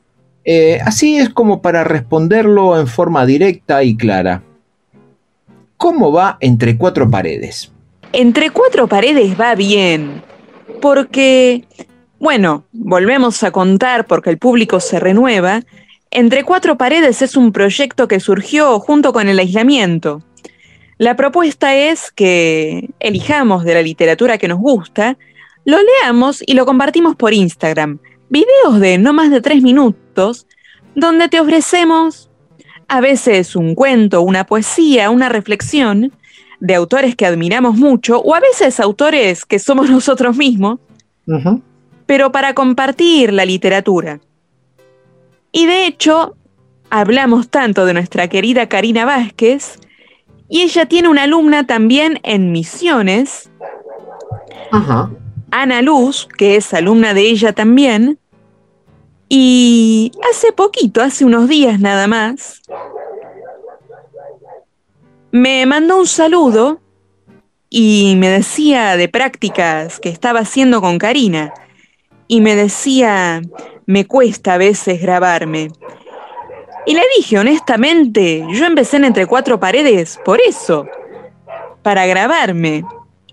[0.45, 4.43] eh, así es como para responderlo en forma directa y clara.
[5.79, 7.73] ¿Cómo va entre cuatro paredes?
[8.13, 10.23] Entre cuatro paredes va bien.
[10.81, 11.65] porque,
[12.19, 15.63] bueno, volvemos a contar porque el público se renueva,
[16.11, 20.23] Entre Cuatro Paredes es un proyecto que surgió junto con el aislamiento.
[20.97, 25.19] La propuesta es que elijamos de la literatura que nos gusta,
[25.65, 27.99] lo leamos y lo compartimos por Instagram.
[28.31, 30.47] Videos de no más de tres minutos,
[30.95, 32.31] donde te ofrecemos
[32.89, 36.13] a veces un cuento, una poesía, una reflexión
[36.61, 40.79] de autores que admiramos mucho, o a veces autores que somos nosotros mismos,
[42.07, 44.21] pero para compartir la literatura.
[45.53, 46.37] Y de hecho,
[46.91, 49.79] hablamos tanto de nuestra querida Karina Vázquez,
[50.49, 53.51] y ella tiene una alumna también en Misiones,
[55.51, 58.19] Ana Luz, que es alumna de ella también,
[59.29, 62.63] y hace poquito, hace unos días nada más,
[65.39, 66.81] me mandó un saludo
[67.71, 71.55] y me decía de prácticas que estaba haciendo con Karina.
[72.27, 73.41] Y me decía,
[73.87, 75.71] me cuesta a veces grabarme.
[76.87, 80.87] Y le dije, honestamente, yo empecé en Entre Cuatro Paredes por eso,
[81.83, 82.85] para grabarme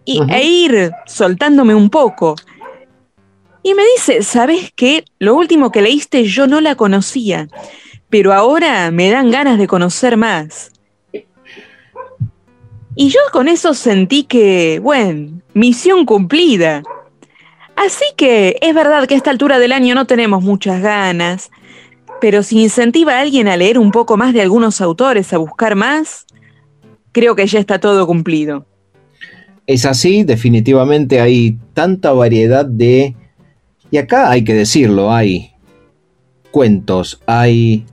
[0.06, 2.36] y, e ir soltándome un poco.
[3.64, 5.06] Y me dice, ¿sabes qué?
[5.18, 7.47] Lo último que leíste yo no la conocía,
[8.10, 10.75] pero ahora me dan ganas de conocer más.
[12.96, 16.82] Y yo con eso sentí que, bueno, misión cumplida.
[17.76, 21.52] Así que es verdad que a esta altura del año no tenemos muchas ganas,
[22.22, 25.76] pero si incentiva a alguien a leer un poco más de algunos autores, a buscar
[25.76, 26.26] más,
[27.12, 28.66] creo que ya está todo cumplido.
[29.68, 33.16] Es así, definitivamente hay tanta variedad de...
[33.91, 35.52] Y acá hay que decirlo, hay
[36.52, 37.86] cuentos, hay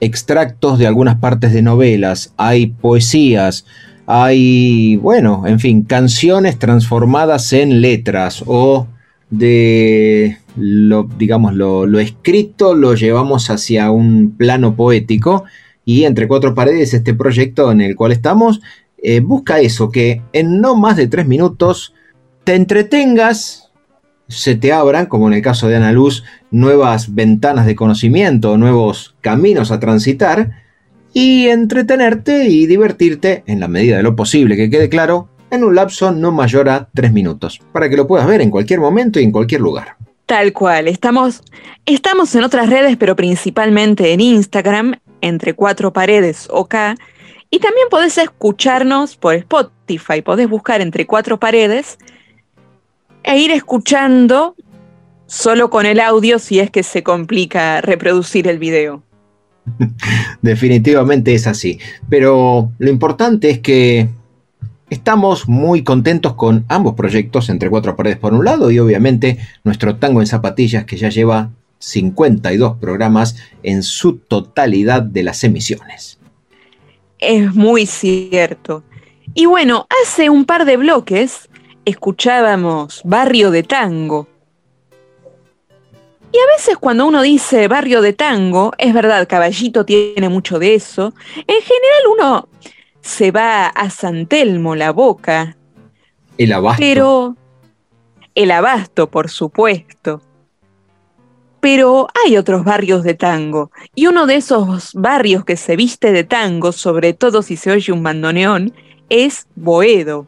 [0.00, 3.66] extractos de algunas partes de novelas, hay poesías,
[4.12, 8.88] hay, bueno, en fin, canciones transformadas en letras o
[9.30, 15.44] de lo, digamos, lo, escrito lo llevamos hacia un plano poético
[15.84, 18.60] y entre cuatro paredes este proyecto en el cual estamos
[19.00, 21.94] eh, busca eso, que en no más de tres minutos
[22.42, 23.70] te entretengas,
[24.26, 29.14] se te abran, como en el caso de Ana Luz, nuevas ventanas de conocimiento, nuevos
[29.20, 30.59] caminos a transitar
[31.12, 35.74] y entretenerte y divertirte en la medida de lo posible, que quede claro, en un
[35.74, 39.24] lapso no mayor a tres minutos, para que lo puedas ver en cualquier momento y
[39.24, 39.96] en cualquier lugar.
[40.26, 41.42] Tal cual, estamos,
[41.86, 46.74] estamos en otras redes, pero principalmente en Instagram, entre cuatro paredes OK,
[47.50, 51.98] y también podés escucharnos por Spotify, podés buscar entre cuatro paredes
[53.24, 54.54] e ir escuchando
[55.26, 59.02] solo con el audio si es que se complica reproducir el video.
[60.42, 61.78] Definitivamente es así.
[62.08, 64.08] Pero lo importante es que
[64.90, 69.96] estamos muy contentos con ambos proyectos, entre cuatro paredes por un lado y obviamente nuestro
[69.96, 76.18] tango en zapatillas que ya lleva 52 programas en su totalidad de las emisiones.
[77.18, 78.82] Es muy cierto.
[79.34, 81.48] Y bueno, hace un par de bloques
[81.84, 84.28] escuchábamos Barrio de Tango,
[86.32, 90.74] y a veces cuando uno dice barrio de tango, es verdad, Caballito tiene mucho de
[90.74, 92.48] eso, en general uno
[93.00, 95.56] se va a San Telmo, la boca.
[96.38, 96.80] El abasto.
[96.80, 97.36] Pero
[98.34, 100.22] el abasto, por supuesto.
[101.60, 106.24] Pero hay otros barrios de tango, y uno de esos barrios que se viste de
[106.24, 108.72] tango, sobre todo si se oye un bandoneón,
[109.10, 110.26] es Boedo.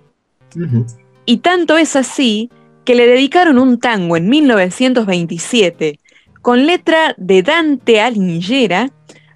[1.25, 2.51] Y tanto es así
[2.85, 5.99] que le dedicaron un tango en 1927
[6.41, 8.91] con letra de Dante Alighiera,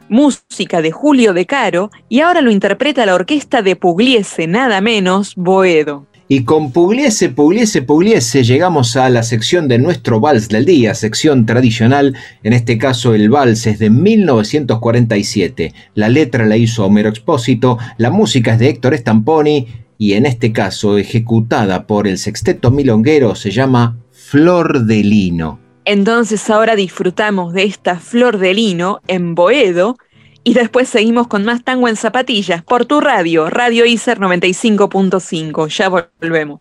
[0.08, 5.34] música de Julio De Caro y ahora lo interpreta la orquesta de Pugliese, nada menos,
[5.36, 6.06] Boedo.
[6.28, 11.46] Y con Pugliese, Pugliese, Pugliese llegamos a la sección de nuestro vals del día, sección
[11.46, 15.72] tradicional, en este caso el vals es de 1947.
[15.94, 20.52] La letra la hizo Homero Expósito, la música es de Héctor Stamponi y en este
[20.52, 25.58] caso ejecutada por el sexteto milonguero se llama Flor de Lino.
[25.84, 29.96] Entonces ahora disfrutamos de esta Flor de Lino en Boedo
[30.42, 35.68] y después seguimos con más tango en zapatillas por tu radio, Radio ICER 95.5.
[35.68, 36.60] Ya volvemos.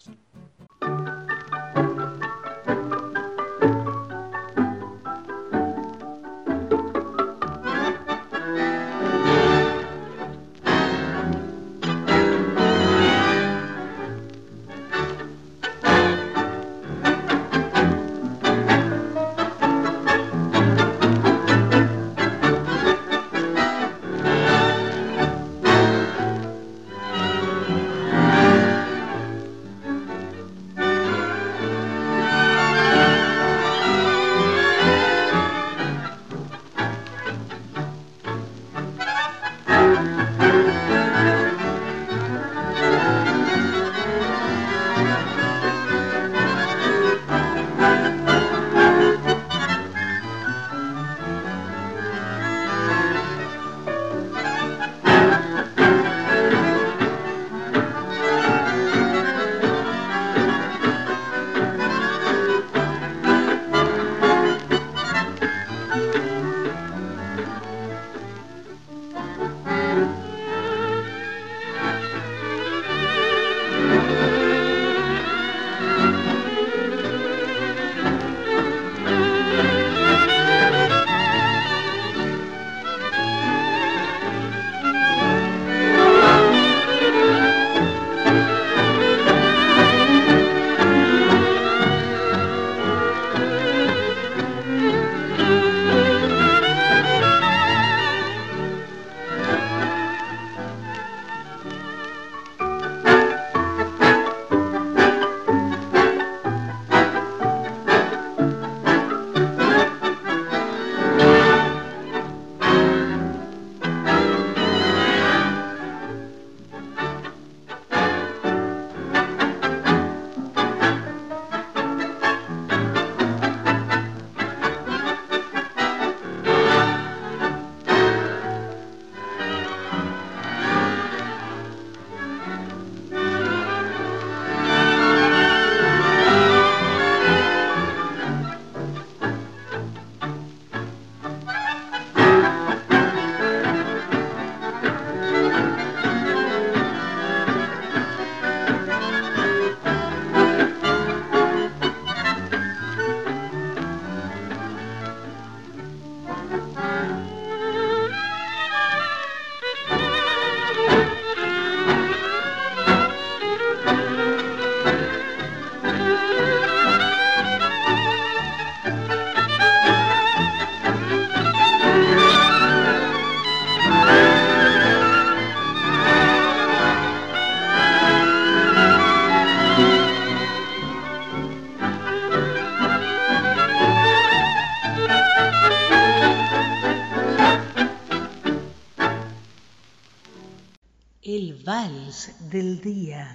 [191.65, 193.34] Vals del día.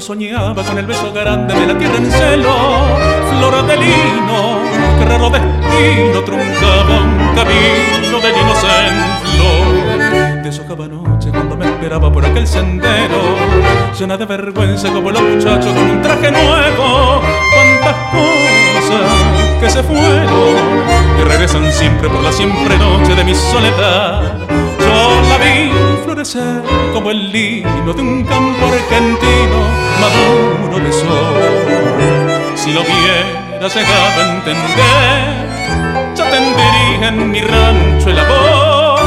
[0.00, 2.54] Soñaba con el beso grande de la tierra en celo.
[3.30, 4.58] Flor de lino,
[4.98, 10.42] que raro destino truncaba un camino de linos en flor.
[10.42, 13.36] Deshojaba noches cuando me esperaba por aquel sendero,
[13.98, 17.20] llena de vergüenza como los muchachos con un traje nuevo.
[17.52, 20.56] Cuántas cosas que se fueron
[21.20, 24.41] y regresan siempre por la siempre noche de mi soledad.
[26.22, 29.58] Como el lino de un campo argentino
[30.00, 32.54] maduro de sol.
[32.54, 39.00] Si lo hubiera llegado a entender, ya tendría en mi rancho el amor.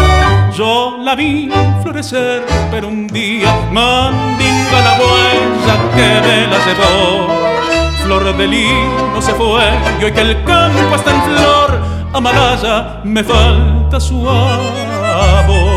[0.57, 1.49] Yo la vi
[1.83, 7.29] florecer, pero un día mandinga la huella que me la llevó.
[8.03, 9.63] Flor de lino se fue
[10.01, 15.74] y hoy que el campo está en flor, a Malaya me falta su amor.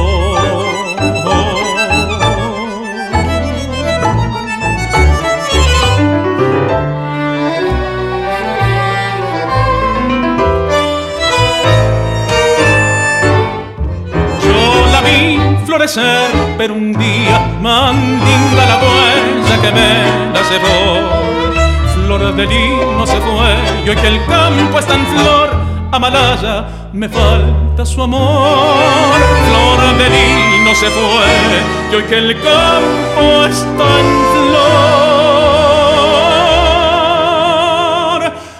[16.58, 21.08] Pero un día mandinga la huella que me la llevó.
[21.94, 25.50] Flor de lino se fue y que el campo está en flor,
[25.90, 29.16] a Malaya me falta su amor.
[29.46, 31.26] Flor de lino se fue
[31.98, 35.12] y que el campo está en flor,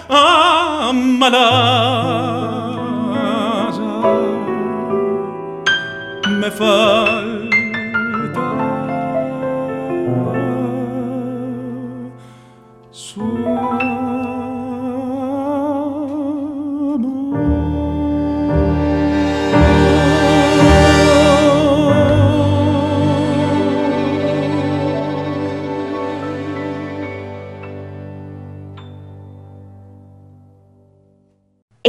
[0.09, 0.93] a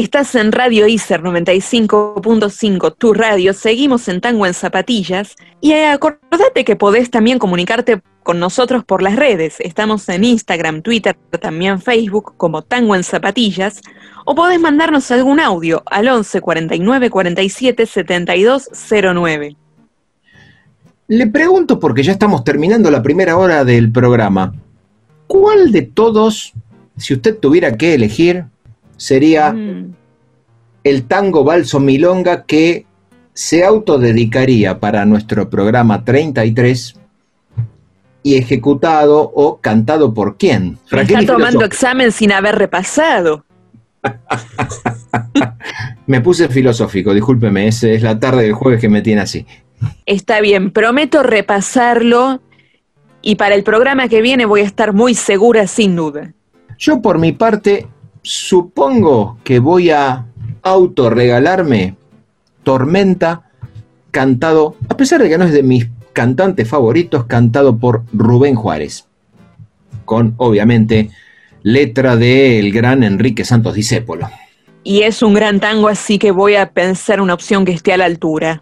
[0.10, 3.54] Estás en Radio ICER 95.5, tu radio.
[3.54, 5.36] Seguimos en Tango en Zapatillas.
[5.62, 9.58] Y eh, acordate que podés también comunicarte con nosotros por las redes.
[9.60, 13.82] Estamos en Instagram, Twitter, también Facebook como Tango en Zapatillas.
[14.26, 18.68] O podés mandarnos algún audio al 11 49 47 72
[19.14, 19.58] 09.
[21.08, 24.56] Le pregunto, porque ya estamos terminando la primera hora del programa,
[25.28, 26.54] ¿cuál de todos,
[26.98, 28.46] si usted tuviera que elegir,
[28.98, 29.99] sería Mm.
[30.84, 32.86] El tango balso milonga que
[33.34, 36.96] se autodedicaría para nuestro programa 33
[38.24, 40.78] y ejecutado o cantado por quién?
[40.92, 43.46] Está tomando examen sin haber repasado.
[46.08, 49.46] Me puse filosófico, discúlpeme, es, es la tarde del jueves que me tiene así.
[50.06, 52.42] Está bien, prometo repasarlo
[53.22, 56.34] y para el programa que viene voy a estar muy segura sin duda.
[56.78, 57.88] Yo por mi parte
[58.22, 60.26] supongo que voy a
[60.64, 61.96] autorregalarme
[62.64, 63.50] Tormenta
[64.12, 69.06] cantado, a pesar de que no es de mis cantantes favoritos, cantado por Rubén Juárez.
[70.06, 71.10] Con, obviamente,
[71.64, 74.30] letra del gran Enrique Santos Discépolo.
[74.84, 77.98] Y es un gran tango, así que voy a pensar una opción que esté a
[77.98, 78.62] la altura.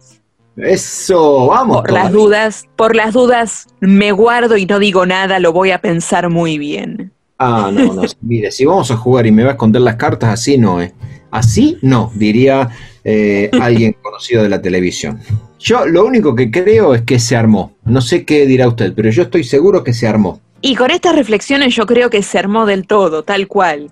[0.58, 1.82] Eso, vamos.
[1.82, 5.80] Por las dudas, por las dudas me guardo y no digo nada, lo voy a
[5.80, 7.12] pensar muy bien.
[7.38, 8.02] Ah, no, no.
[8.22, 10.94] Mire, si vamos a jugar y me va a esconder las cartas, así no, ¿eh?
[11.32, 12.70] Así no, diría
[13.04, 15.20] eh, alguien conocido de la televisión.
[15.60, 17.76] Yo lo único que creo es que se armó.
[17.84, 20.40] No sé qué dirá usted, pero yo estoy seguro que se armó.
[20.62, 23.90] Y con estas reflexiones yo creo que se armó del todo, tal cual.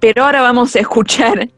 [0.00, 1.48] Pero ahora vamos a escuchar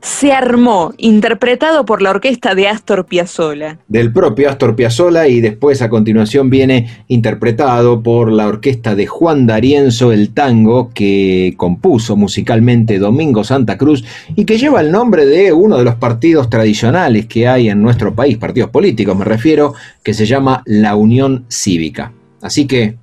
[0.00, 3.78] Se armó, interpretado por la orquesta de Astor Piazzolla.
[3.88, 9.46] Del propio Astor Piazzolla y después a continuación viene interpretado por la orquesta de Juan
[9.48, 14.04] D'Arienzo el tango que compuso musicalmente Domingo Santa Cruz
[14.36, 18.14] y que lleva el nombre de uno de los partidos tradicionales que hay en nuestro
[18.14, 19.74] país, partidos políticos me refiero,
[20.04, 22.12] que se llama la Unión Cívica.
[22.40, 22.96] Así que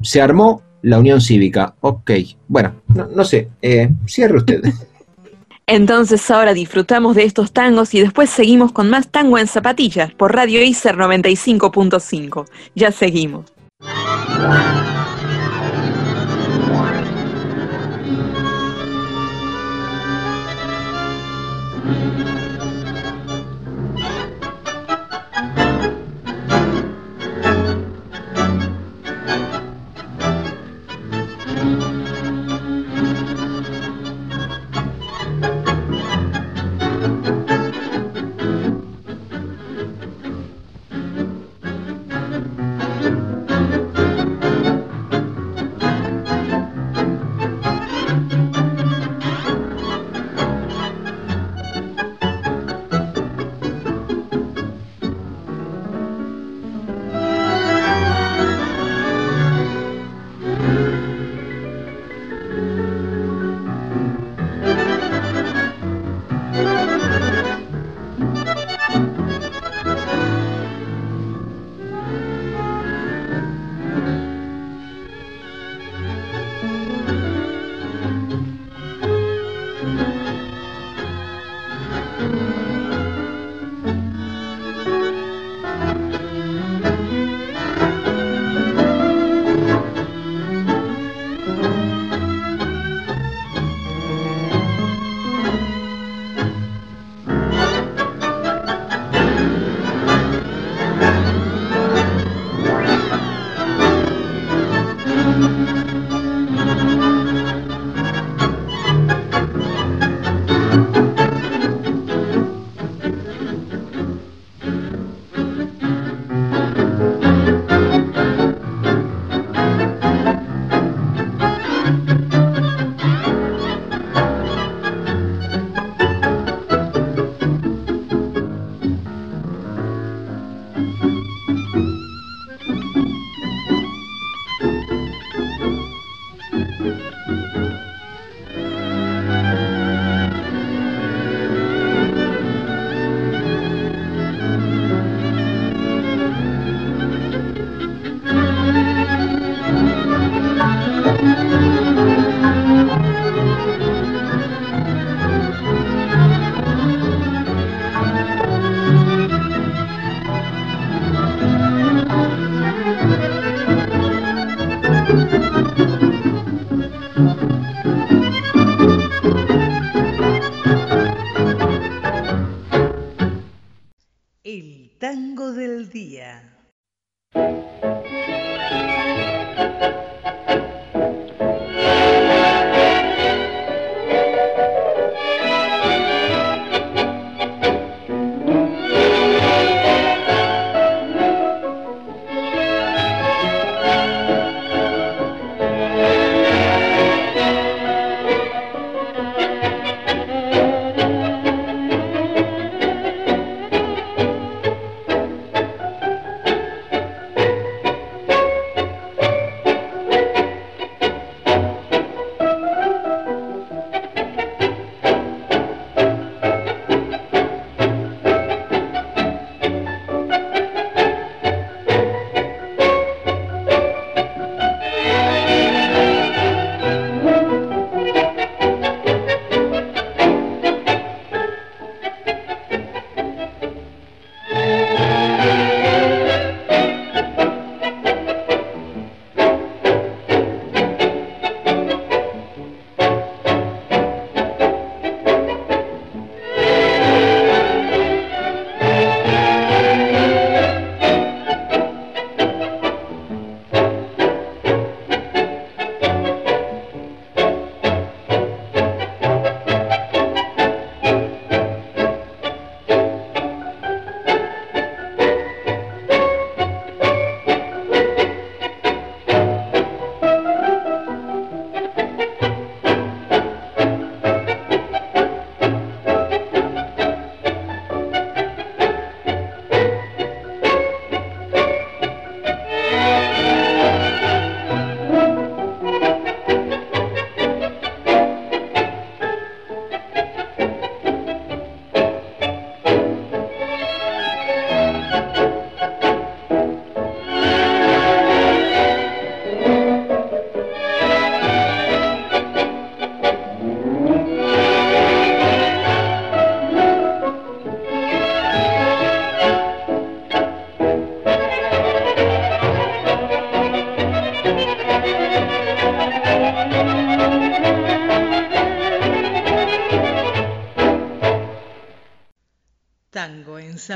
[0.00, 1.74] se armó la Unión Cívica.
[1.80, 2.10] Ok,
[2.48, 4.62] bueno, no, no sé, eh, cierre usted.
[5.68, 10.34] Entonces ahora disfrutamos de estos tangos y después seguimos con más tango en zapatillas por
[10.34, 12.46] Radio ICER 95.5.
[12.74, 13.52] Ya seguimos.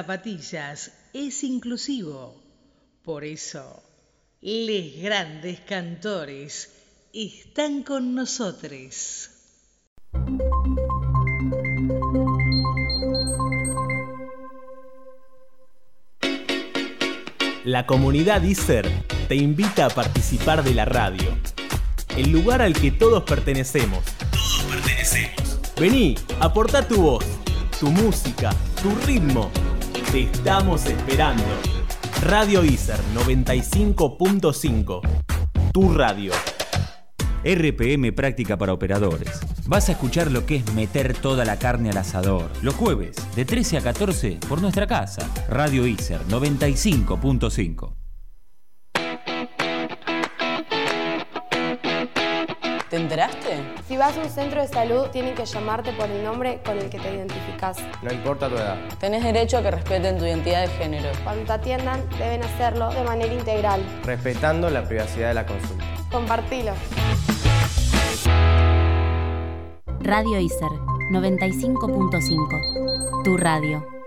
[0.02, 2.34] Zapatillas es inclusivo.
[3.04, 3.84] Por eso,
[4.40, 6.72] les grandes cantores
[7.12, 9.30] están con nosotros.
[17.64, 18.90] La comunidad ISER
[19.28, 21.38] te invita a participar de la radio.
[22.16, 24.04] El lugar al que todos pertenecemos.
[24.32, 25.60] Todos pertenecemos.
[25.78, 27.24] Vení, aporta tu voz,
[27.78, 28.50] tu música,
[28.82, 29.61] tu ritmo.
[30.12, 31.42] Te estamos esperando.
[32.20, 35.00] Radio ISER 95.5.
[35.72, 36.34] Tu radio.
[37.42, 39.40] RPM Práctica para Operadores.
[39.66, 42.50] Vas a escuchar lo que es meter toda la carne al asador.
[42.60, 45.26] Los jueves, de 13 a 14, por nuestra casa.
[45.48, 48.01] Radio ISER 95.5.
[53.88, 56.88] Si vas a un centro de salud, tienen que llamarte por el nombre con el
[56.88, 57.78] que te identificas.
[58.02, 58.76] No importa tu edad.
[58.98, 61.10] Tenés derecho a que respeten tu identidad de género.
[61.24, 63.82] Cuando te atiendan, deben hacerlo de manera integral.
[64.04, 65.84] Respetando la privacidad de la consulta.
[66.10, 66.72] Compartilo.
[70.00, 70.70] Radio ISER
[71.12, 73.22] 95.5.
[73.24, 74.01] Tu radio.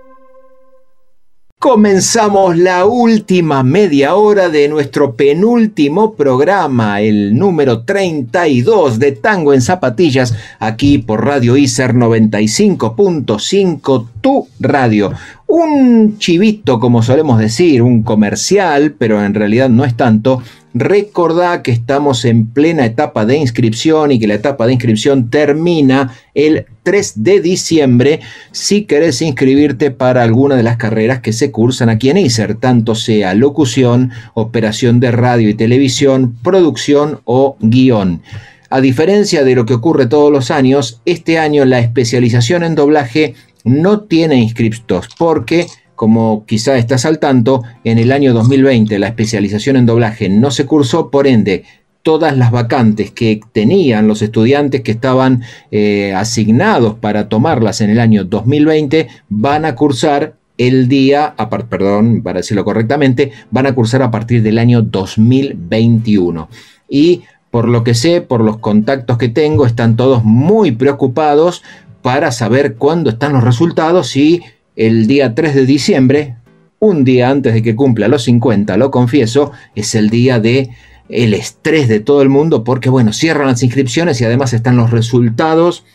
[1.57, 9.61] Comenzamos la última media hora de nuestro penúltimo programa, el número 32 de Tango en
[9.61, 15.13] Zapatillas, aquí por Radio ISER 95.5, tu radio.
[15.47, 20.43] Un chivito, como solemos decir, un comercial, pero en realidad no es tanto,
[20.77, 26.13] Recordá que estamos en plena etapa de inscripción y que la etapa de inscripción termina
[26.33, 28.19] el 3 de diciembre
[28.51, 32.93] si querés inscribirte para alguna de las carreras que se cursan aquí en ISER, tanto
[32.93, 38.21] sea locución, operación de radio y televisión, producción o guion.
[38.69, 43.35] A diferencia de lo que ocurre todos los años, este año la especialización en doblaje
[43.63, 49.77] no tiene inscriptos porque como quizá estás al tanto, en el año 2020 la especialización
[49.77, 51.63] en doblaje no se cursó, por ende,
[52.05, 55.41] todas las vacantes que tenían los estudiantes que estaban
[55.71, 61.35] eh, asignados para tomarlas en el año 2020 van a cursar el día,
[61.69, 66.47] perdón, para decirlo correctamente, van a cursar a partir del año 2021.
[66.87, 71.63] Y por lo que sé, por los contactos que tengo, están todos muy preocupados
[72.01, 74.43] para saber cuándo están los resultados y
[74.75, 76.35] el día 3 de diciembre,
[76.79, 80.69] un día antes de que cumpla los 50, lo confieso, es el día de
[81.09, 84.91] el estrés de todo el mundo porque bueno, cierran las inscripciones y además están los
[84.91, 85.85] resultados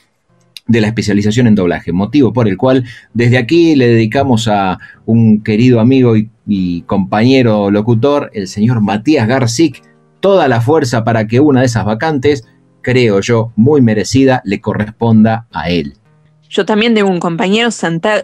[0.67, 5.43] de la especialización en doblaje, motivo por el cual desde aquí le dedicamos a un
[5.43, 9.83] querido amigo y, compañero locutor, el señor Matías Garcic,
[10.21, 12.47] toda la fuerza para que una de esas vacantes,
[12.83, 15.95] creo yo, muy merecida, le corresponda a él.
[16.49, 18.23] Yo también tengo un compañero, Santiago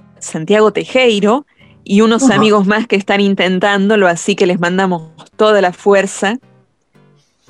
[0.72, 1.46] Tejeiro,
[1.88, 6.38] y unos amigos más que están intentándolo, así que les mandamos toda la fuerza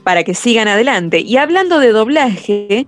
[0.04, 1.20] para que sigan adelante.
[1.20, 2.86] Y hablando de doblaje,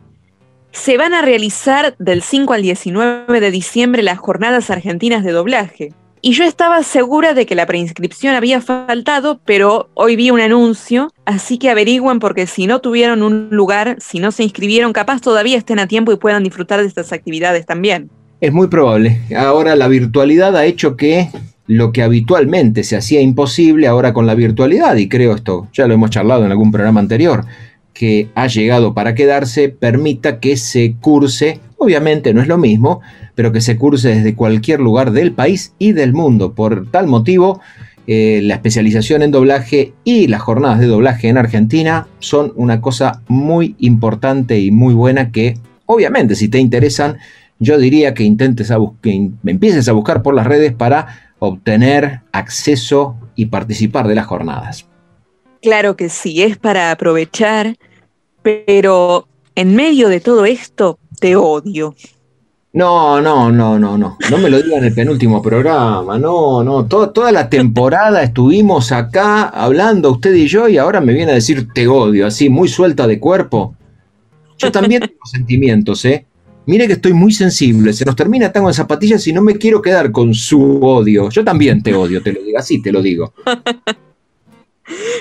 [0.72, 5.95] se van a realizar del 5 al 19 de diciembre las jornadas argentinas de doblaje.
[6.20, 11.12] Y yo estaba segura de que la preinscripción había faltado, pero hoy vi un anuncio,
[11.24, 15.57] así que averigüen porque si no tuvieron un lugar, si no se inscribieron, capaz todavía
[15.57, 18.11] estén a tiempo y puedan disfrutar de estas actividades también.
[18.41, 19.20] Es muy probable.
[19.36, 21.28] Ahora la virtualidad ha hecho que
[21.66, 25.95] lo que habitualmente se hacía imposible, ahora con la virtualidad, y creo esto, ya lo
[25.95, 27.45] hemos charlado en algún programa anterior,
[27.93, 33.01] que ha llegado para quedarse, permita que se curse, obviamente no es lo mismo,
[33.34, 36.55] pero que se curse desde cualquier lugar del país y del mundo.
[36.55, 37.61] Por tal motivo,
[38.07, 43.20] eh, la especialización en doblaje y las jornadas de doblaje en Argentina son una cosa
[43.26, 47.18] muy importante y muy buena que, obviamente, si te interesan,
[47.59, 53.16] yo diría que intentes a que empieces a buscar por las redes para obtener acceso
[53.34, 54.86] y participar de las jornadas.
[55.62, 57.76] Claro que sí, es para aprovechar,
[58.42, 61.94] pero en medio de todo esto te odio.
[62.72, 64.18] No, no, no, no, no.
[64.30, 66.18] No me lo digan en el penúltimo programa.
[66.18, 66.86] No, no.
[66.86, 71.68] toda la temporada estuvimos acá hablando usted y yo y ahora me viene a decir
[71.72, 73.74] te odio, así, muy suelta de cuerpo.
[74.59, 76.26] Yo también tengo sentimientos, ¿eh?
[76.68, 77.94] Mire que estoy muy sensible.
[77.94, 81.30] Se nos termina tango en zapatillas y no me quiero quedar con su odio.
[81.30, 83.32] Yo también te odio, te lo digo así, te lo digo.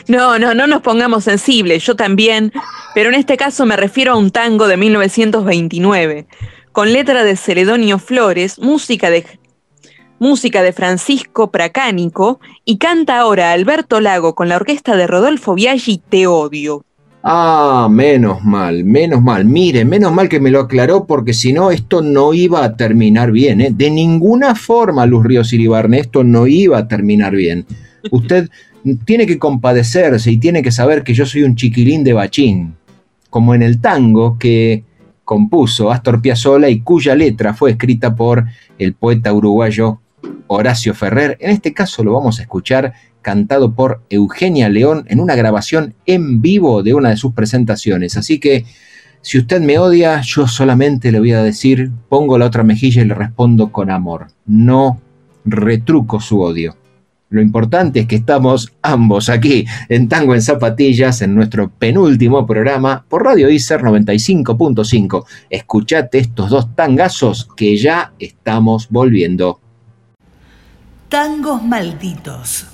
[0.07, 2.53] No, no, no nos pongamos sensibles, yo también,
[2.95, 6.25] pero en este caso me refiero a un tango de 1929
[6.71, 9.25] con letra de Celedonio Flores, música de,
[10.19, 15.97] música de Francisco Pracánico y canta ahora Alberto Lago con la orquesta de Rodolfo Biaggi
[15.97, 16.85] Te Odio.
[17.29, 19.43] Ah, menos mal, menos mal.
[19.43, 23.33] Mire, menos mal que me lo aclaró porque si no esto no iba a terminar
[23.33, 23.59] bien.
[23.59, 23.69] ¿eh?
[23.69, 27.65] De ninguna forma, Luz Ríos Iribarne, esto no iba a terminar bien.
[28.11, 28.49] Usted
[29.05, 32.75] tiene que compadecerse y tiene que saber que yo soy un chiquilín de bachín,
[33.29, 34.85] como en el tango que
[35.25, 38.45] compuso Astor Piazzolla y cuya letra fue escrita por
[38.79, 39.99] el poeta uruguayo
[40.47, 41.37] Horacio Ferrer.
[41.41, 46.41] En este caso lo vamos a escuchar cantado por Eugenia León en una grabación en
[46.41, 48.17] vivo de una de sus presentaciones.
[48.17, 48.65] Así que
[49.21, 53.05] si usted me odia, yo solamente le voy a decir, pongo la otra mejilla y
[53.05, 54.27] le respondo con amor.
[54.45, 55.01] No
[55.43, 56.77] retruco su odio.
[57.29, 63.03] Lo importante es que estamos ambos aquí en Tango en Zapatillas en nuestro penúltimo programa
[63.09, 65.25] por Radio Icer 95.5.
[65.49, 69.59] Escuchate estos dos tangazos que ya estamos volviendo.
[71.09, 72.66] Tangos malditos.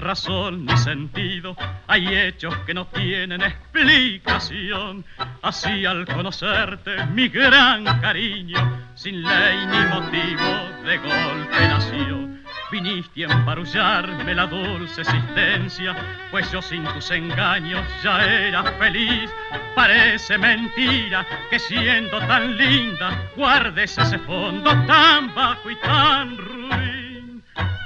[0.00, 5.04] Razón ni sentido, hay hechos que no tienen explicación.
[5.42, 8.58] Así al conocerte mi gran cariño,
[8.94, 12.30] sin ley ni motivo, de golpe nació.
[12.70, 15.96] Viniste a emparullarme la dulce existencia,
[16.30, 19.28] pues yo sin tus engaños ya era feliz.
[19.74, 27.42] Parece mentira que siendo tan linda guardes ese fondo tan bajo y tan ruin.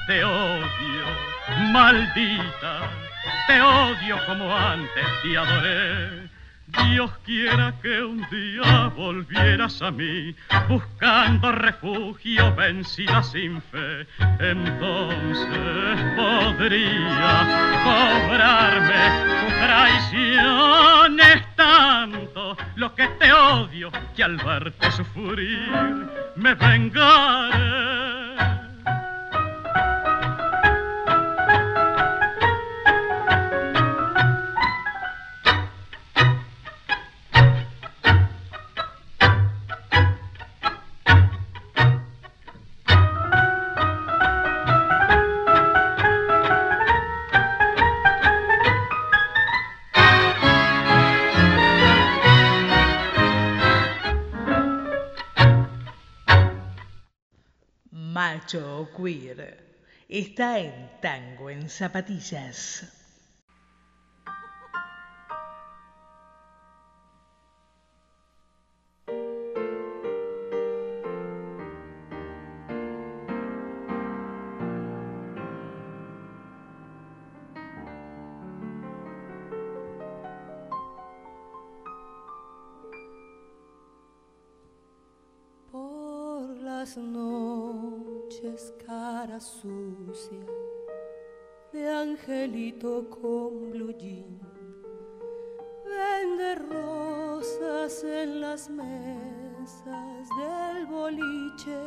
[0.06, 0.93] Te odio,
[1.72, 2.90] maldita,
[3.46, 6.24] te odio como antes te adoré.
[6.66, 10.34] Dios quiera que un día volvieras a mí,
[10.68, 14.06] buscando refugio vencida sin fe.
[14.40, 17.46] Entonces podría
[17.84, 19.02] cobrarme
[19.40, 21.20] tu traición.
[21.20, 28.23] Es tanto lo que te odio que al verte sufrir me vengaré.
[58.44, 59.56] Macho Queer
[60.06, 62.84] está en Tango en Zapatillas.
[85.72, 87.93] Por las noches
[88.86, 90.46] cara sucia
[91.72, 94.40] de angelito con blue jean
[95.84, 101.80] vende rosas en las mesas del boliche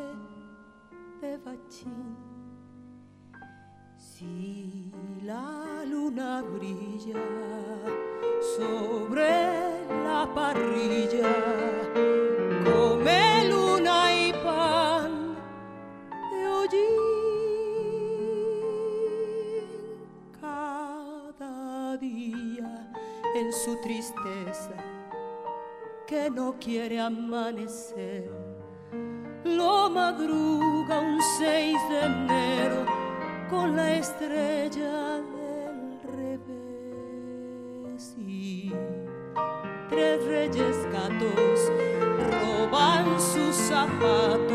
[1.22, 2.16] de bachín.
[3.98, 4.92] Si
[5.24, 7.24] la luna brilla
[8.56, 9.30] sobre
[10.06, 12.07] la parrilla,
[23.68, 24.78] su tristeza
[26.08, 28.32] que no quiere amanecer.
[29.44, 32.86] Lo madruga un 6 de enero
[33.50, 36.56] con la estrella del revés
[38.18, 38.72] y
[39.90, 41.70] tres reyes gatos
[42.32, 44.47] roban sus zapatos,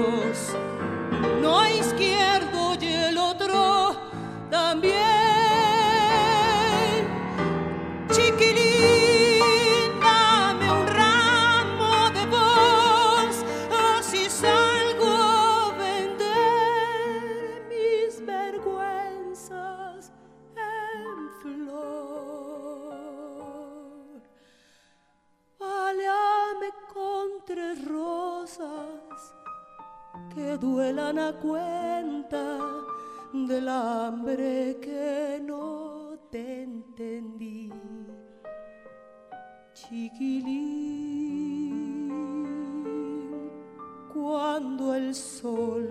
[31.40, 32.58] cuenta
[33.32, 37.72] del hambre que no te entendí.
[39.72, 40.90] Chiquilín,
[44.12, 45.88] cuando el sol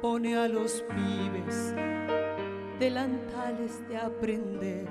[0.00, 1.74] pone a los pibes
[2.78, 4.86] delantales de aprender,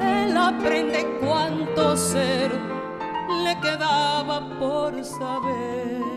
[0.00, 2.50] él aprende cuánto ser
[3.44, 6.11] le quedaba por saber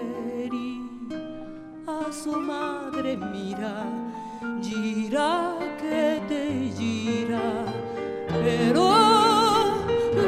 [2.24, 3.84] su madre mira,
[4.62, 7.66] gira que te gira,
[8.28, 8.86] pero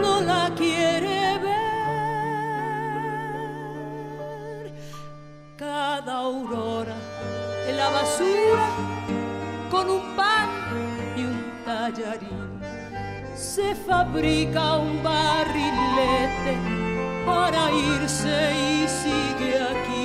[0.01, 1.77] no la quiere ver.
[5.55, 6.97] Cada aurora
[7.67, 8.67] en la basura
[9.71, 10.49] con un pan
[11.15, 12.59] y un tallarín
[13.33, 16.53] se fabrica un barrilete
[17.25, 19.96] para irse y sigue aquí.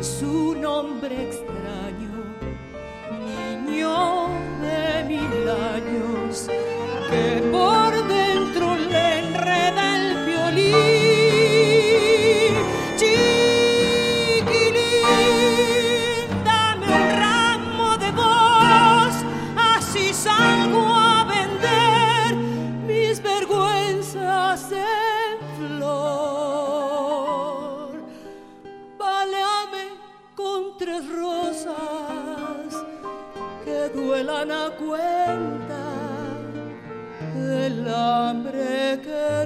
[0.00, 2.24] Es un hombre extraño,
[3.66, 4.28] niño
[4.62, 6.48] de mil años,
[34.40, 35.82] duelan a cuenta
[37.34, 39.39] el hambre que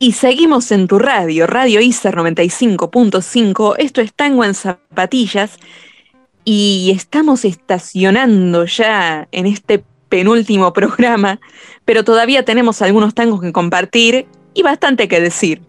[0.00, 3.74] Y seguimos en tu radio, Radio ICER 95.5.
[3.78, 5.58] Esto es Tango en Zapatillas.
[6.44, 11.40] Y estamos estacionando ya en este penúltimo programa,
[11.84, 15.62] pero todavía tenemos algunos tangos que compartir y bastante que decir.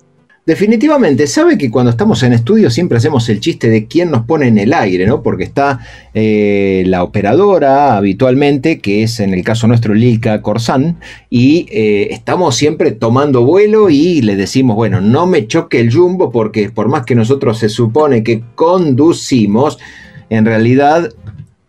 [0.49, 4.47] Definitivamente, sabe que cuando estamos en estudio siempre hacemos el chiste de quién nos pone
[4.47, 5.21] en el aire, ¿no?
[5.21, 5.79] Porque está
[6.15, 10.97] eh, la operadora habitualmente, que es en el caso nuestro Lilka Corsán,
[11.29, 16.31] y eh, estamos siempre tomando vuelo y le decimos, bueno, no me choque el jumbo
[16.31, 19.77] porque por más que nosotros se supone que conducimos,
[20.31, 21.11] en realidad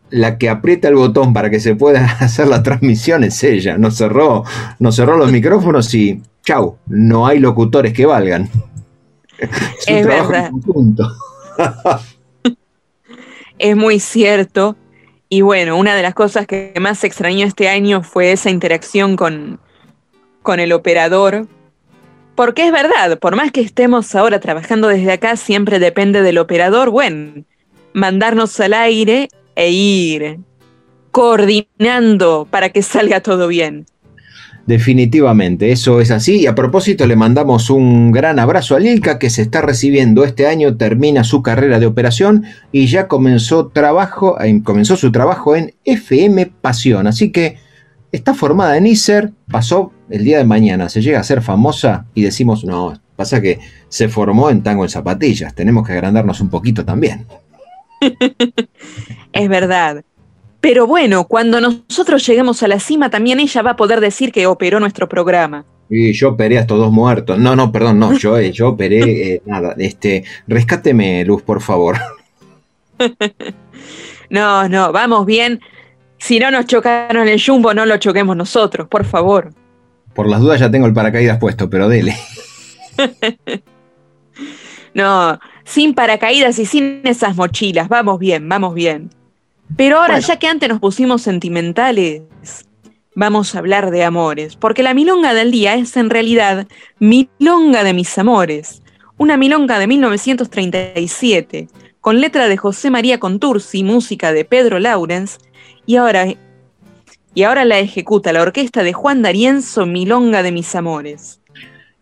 [0.09, 3.77] la que aprieta el botón para que se pueda hacer la transmisión es ella.
[3.77, 4.45] Nos cerró,
[4.79, 8.49] nos cerró los micrófonos y chau, no hay locutores que valgan.
[9.87, 10.51] Es, verdad.
[13.59, 14.77] Es muy cierto.
[15.29, 19.61] Y bueno, una de las cosas que más extrañó este año fue esa interacción con,
[20.43, 21.47] con el operador.
[22.35, 26.89] Porque es verdad, por más que estemos ahora trabajando desde acá, siempre depende del operador,
[26.89, 27.45] bueno,
[27.93, 30.41] mandarnos al aire e ir
[31.11, 33.85] coordinando para que salga todo bien.
[34.67, 36.41] Definitivamente, eso es así.
[36.41, 40.47] Y a propósito, le mandamos un gran abrazo a Lilka, que se está recibiendo este
[40.47, 46.53] año, termina su carrera de operación y ya comenzó, trabajo, comenzó su trabajo en FM
[46.61, 47.07] Pasión.
[47.07, 47.57] Así que
[48.13, 52.23] está formada en ISER, pasó el día de mañana, se llega a ser famosa y
[52.23, 53.59] decimos, no, pasa que
[53.89, 57.27] se formó en Tango en Zapatillas, tenemos que agrandarnos un poquito también.
[59.33, 60.03] Es verdad.
[60.61, 64.47] Pero bueno, cuando nosotros lleguemos a la cima, también ella va a poder decir que
[64.47, 65.65] operó nuestro programa.
[65.89, 67.39] Y yo operé a estos dos muertos.
[67.39, 69.01] No, no, perdón, no, yo, eh, yo operé
[69.35, 69.75] eh, nada.
[69.79, 71.97] Este, rescáteme, Luz, por favor.
[74.31, 75.61] No, no, vamos bien.
[76.19, 79.53] Si no nos chocaron el jumbo, no lo choquemos nosotros, por favor.
[80.15, 82.17] Por las dudas ya tengo el paracaídas puesto, pero dele.
[84.93, 87.89] No, sin paracaídas y sin esas mochilas.
[87.89, 89.11] Vamos bien, vamos bien.
[89.77, 90.27] Pero ahora, Bueno.
[90.27, 92.23] ya que antes nos pusimos sentimentales,
[93.15, 94.57] vamos a hablar de amores.
[94.57, 96.67] Porque la milonga del día es en realidad
[96.99, 98.83] Milonga de mis amores.
[99.17, 101.69] Una milonga de 1937,
[102.01, 105.39] con letra de José María Contursi, música de Pedro Laurens,
[105.85, 106.27] y ahora,
[107.35, 111.40] y ahora la ejecuta la orquesta de Juan D'Arienzo, Milonga de mis amores.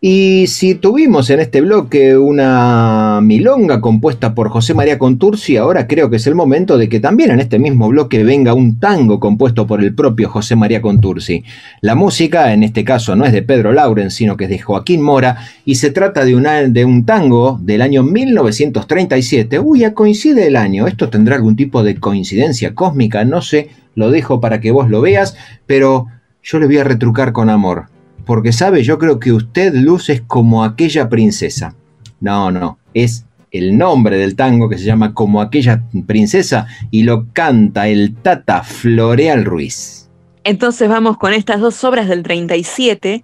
[0.01, 6.09] Y si tuvimos en este bloque una milonga compuesta por José María Contursi, ahora creo
[6.09, 9.67] que es el momento de que también en este mismo bloque venga un tango compuesto
[9.67, 11.43] por el propio José María Contursi.
[11.81, 15.01] La música, en este caso, no es de Pedro Lauren, sino que es de Joaquín
[15.01, 15.35] Mora,
[15.65, 19.59] y se trata de, de un tango del año 1937.
[19.59, 20.87] Uy, ya coincide el año.
[20.87, 23.25] ¿Esto tendrá algún tipo de coincidencia cósmica?
[23.25, 23.67] No sé.
[23.95, 25.35] lo dejo para que vos lo veas,
[25.67, 26.07] pero
[26.41, 27.98] yo le voy a retrucar con amor.
[28.29, 31.73] Porque sabe, yo creo que usted, Luz, es como aquella princesa.
[32.19, 37.25] No, no, es el nombre del tango que se llama Como aquella princesa y lo
[37.33, 40.11] canta el Tata Floreal Ruiz.
[40.43, 43.23] Entonces vamos con estas dos obras del 37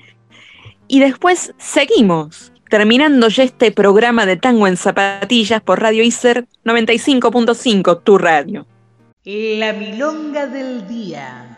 [0.88, 8.02] y después seguimos, terminando ya este programa de tango en zapatillas por Radio ICER 95.5,
[8.04, 8.66] tu radio.
[9.24, 11.52] La milonga del día.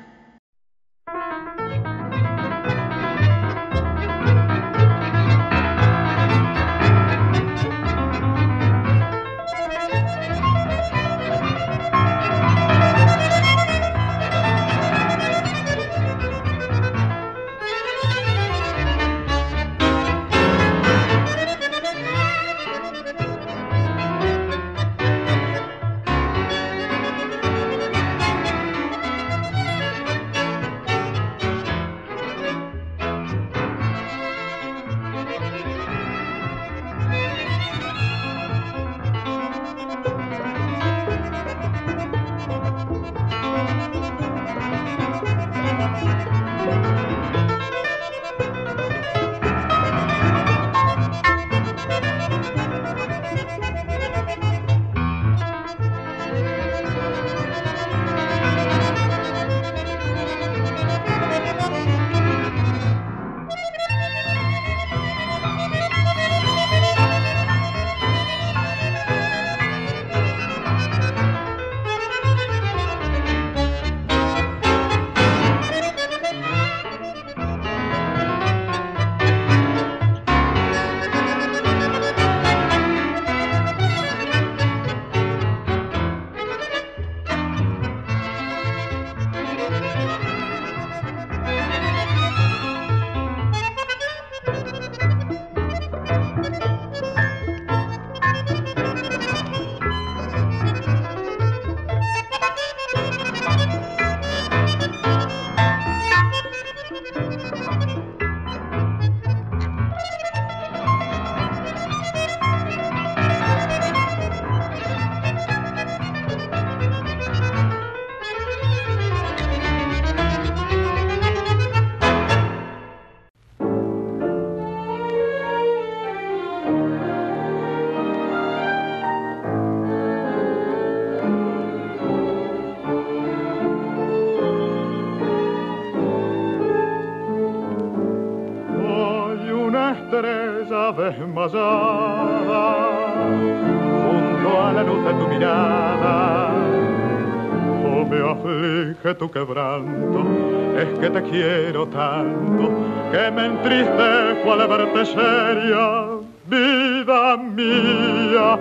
[151.30, 152.70] Quiero tanto,
[153.12, 156.06] que me entristezco al verte seria,
[156.48, 158.60] vida mía,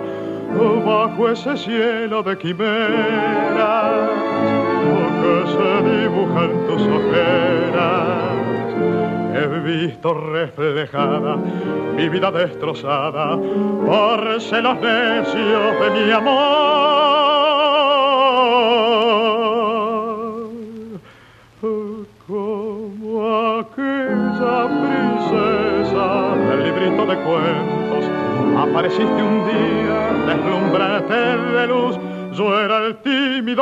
[0.85, 4.09] bajo ese cielo de quimeras
[5.21, 8.27] que se dibujan tus ojeras
[9.37, 11.35] he visto reflejada
[11.95, 16.56] mi vida destrozada por celos necios de mi amor.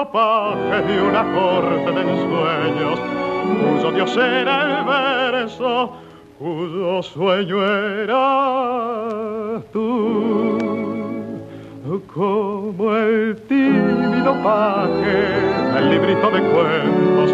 [0.05, 2.99] Tímido paje de una corte de ensueños
[3.45, 5.91] cuyo Dios era el verso,
[6.39, 10.57] cuyo sueño era tú.
[12.13, 15.17] Como el tímido paje
[15.75, 17.31] del librito de cuentos,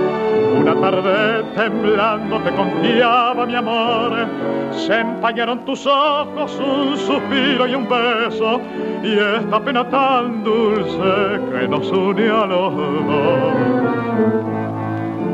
[0.51, 4.27] una tarde temblando te confiaba mi amor.
[4.71, 8.61] Se empañaron tus ojos, un suspiro y un beso,
[9.03, 14.61] y esta pena tan dulce que nos une a los dos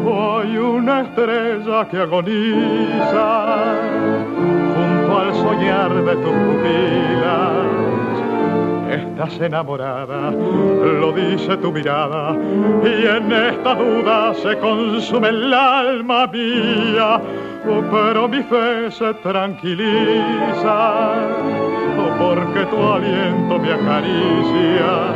[0.09, 3.55] hay una estrella que agoniza
[4.75, 7.96] junto al soñar de tus pupilas.
[8.89, 12.33] Estás enamorada, lo dice tu mirada,
[12.83, 17.19] y en esta duda se consume el alma mía,
[17.67, 21.11] oh, pero mi fe se tranquiliza,
[21.97, 25.13] oh, porque tu aliento me acaricia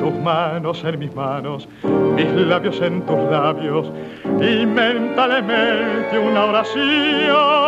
[0.00, 1.68] tus manos en mis manos,
[2.16, 3.92] mis labios en tus labios,
[4.40, 7.66] y mentalmente una oración.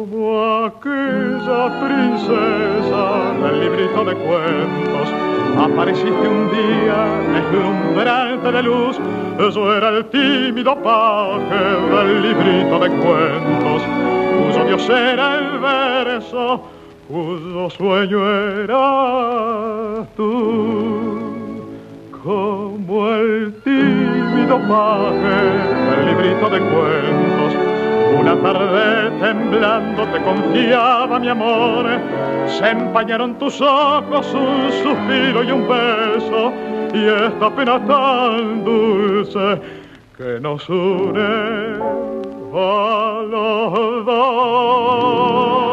[0.00, 3.04] Como aquella princesa
[3.42, 5.08] del librito de cuentos.
[5.58, 7.04] Apareciste un día
[7.34, 8.98] deslumbrante de luz,
[9.38, 13.82] yo era el tímido paje del librito de cuentos,
[14.38, 16.62] cuyo dios era el verso,
[17.06, 18.26] cuyo sueño
[18.62, 21.60] era tú.
[22.24, 25.36] Como el tímido paje
[25.90, 27.49] del librito de cuentos,
[28.20, 31.86] una tarde temblando te confiaba mi amor,
[32.46, 36.52] se empañaron tus ojos un suspiro y un beso,
[36.92, 39.60] y esta pena tan dulce
[40.18, 41.78] que nos une
[42.52, 45.70] a los dos.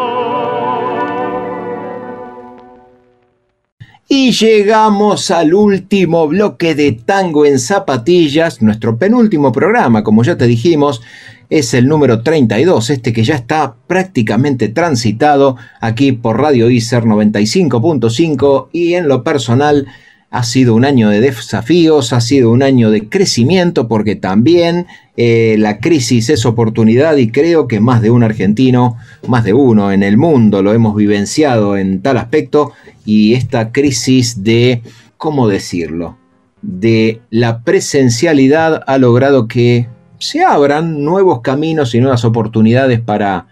[4.09, 10.47] Y llegamos al último bloque de Tango en Zapatillas, nuestro penúltimo programa, como ya te
[10.47, 11.01] dijimos,
[11.49, 18.67] es el número 32, este que ya está prácticamente transitado aquí por Radio ICER 95.5
[18.73, 19.87] y en lo personal
[20.29, 25.55] ha sido un año de desafíos, ha sido un año de crecimiento porque también eh,
[25.57, 28.97] la crisis es oportunidad y creo que más de un argentino,
[29.27, 32.73] más de uno en el mundo lo hemos vivenciado en tal aspecto
[33.05, 34.81] y esta crisis de,
[35.15, 36.17] ¿cómo decirlo?
[36.61, 39.87] De la presencialidad ha logrado que
[40.19, 43.47] se abran nuevos caminos y nuevas oportunidades para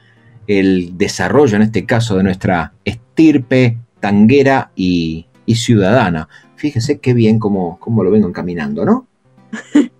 [0.47, 6.27] el desarrollo, en este caso, de nuestra estirpe tanguera y, ciudadana.
[6.55, 9.07] Fíjese qué bien cómo, cómo lo vengo encaminando, ¿no?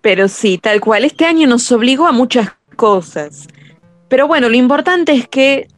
[0.00, 1.04] Pero sí, tal cual.
[1.04, 3.48] Este año nos obligó a muchas cosas.
[4.08, 5.68] Pero bueno, lo importante es que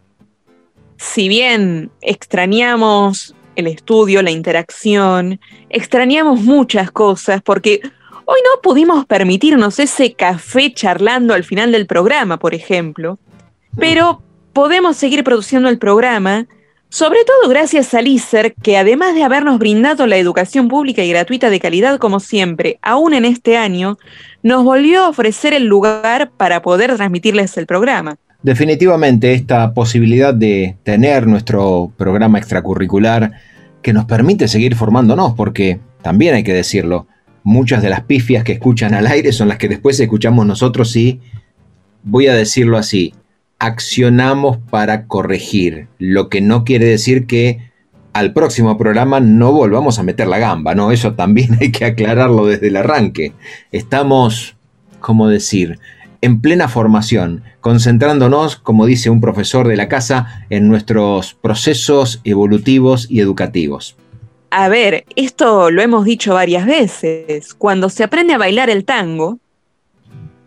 [0.97, 7.80] si bien extrañamos el estudio, la interacción, extrañamos muchas cosas porque
[8.24, 13.18] hoy no pudimos permitirnos ese café charlando al final del programa, por ejemplo,
[13.78, 14.22] pero
[14.52, 16.46] podemos seguir produciendo el programa,
[16.88, 21.48] sobre todo gracias a ISER, que además de habernos brindado la educación pública y gratuita
[21.48, 23.98] de calidad como siempre, aún en este año,
[24.42, 28.16] nos volvió a ofrecer el lugar para poder transmitirles el programa.
[28.42, 33.32] Definitivamente esta posibilidad de tener nuestro programa extracurricular
[33.82, 37.06] que nos permite seguir formándonos, porque también hay que decirlo,
[37.43, 41.20] muchas de las pifias que escuchan al aire son las que después escuchamos nosotros y,
[42.02, 43.14] voy a decirlo así,
[43.59, 47.70] accionamos para corregir, lo que no quiere decir que
[48.12, 50.93] al próximo programa no volvamos a meter la gamba, ¿no?
[50.93, 53.32] Eso también hay que aclararlo desde el arranque.
[53.70, 54.56] Estamos,
[55.01, 55.78] ¿cómo decir?
[56.23, 63.09] en plena formación, concentrándonos, como dice un profesor de la casa, en nuestros procesos evolutivos
[63.10, 63.97] y educativos.
[64.54, 67.54] A ver, esto lo hemos dicho varias veces.
[67.54, 69.38] Cuando se aprende a bailar el tango,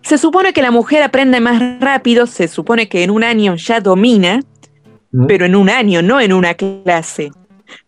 [0.03, 3.81] se supone que la mujer aprende más rápido, se supone que en un año ya
[3.81, 4.41] domina,
[5.11, 5.25] ¿Mm?
[5.25, 7.31] pero en un año, no en una clase.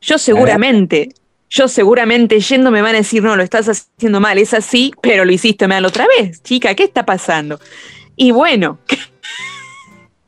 [0.01, 1.09] Yo seguramente
[1.51, 5.23] yo seguramente yendo me van a decir, no, lo estás haciendo mal, es así, pero
[5.23, 6.41] lo hiciste mal otra vez.
[6.41, 7.59] Chica, ¿qué está pasando?
[8.15, 8.79] Y bueno.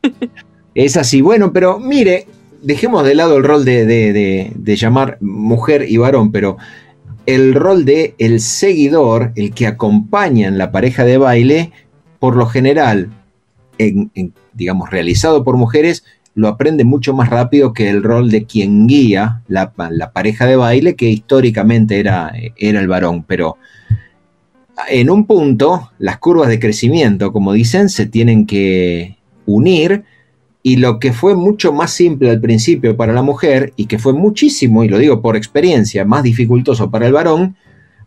[0.76, 2.28] es así, bueno, pero mire,
[2.61, 6.57] dejemos de lado el rol de, llamar mujer y varón, pero
[7.26, 11.72] el rol de el seguidor, el que acompaña en la pareja de baile,
[12.19, 13.10] por lo general,
[14.53, 16.03] digamos, realizado por mujeres,
[16.36, 19.72] lo aprende mucho más rápido que el rol de quien guía la,
[20.14, 23.23] pareja de baile, que históricamente era, era el varón.
[23.23, 23.57] Pero
[24.90, 30.03] en un punto, las curvas de crecimiento, como dicen, se tienen que unir
[30.61, 34.14] y lo que fue mucho más simple al principio para la mujer y que fue
[34.14, 37.56] muchísimo, y lo digo por experiencia, más dificultoso para el varón,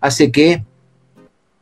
[0.00, 0.64] hace que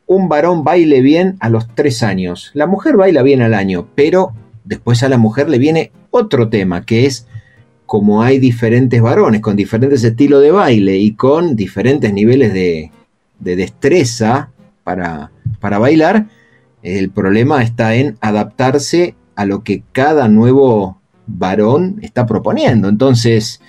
[0.05, 2.51] un varón baile bien a los tres años.
[2.53, 4.33] La mujer baila bien al año, pero
[4.65, 7.27] después a la mujer le viene otro tema, que es
[7.85, 12.91] como hay diferentes varones con diferentes estilos de baile y con diferentes niveles de,
[13.39, 14.51] destreza
[14.83, 16.27] para, para bailar,
[16.83, 22.89] el problema está en adaptarse a lo que cada nuevo varón está proponiendo.
[22.89, 23.61] Entonces,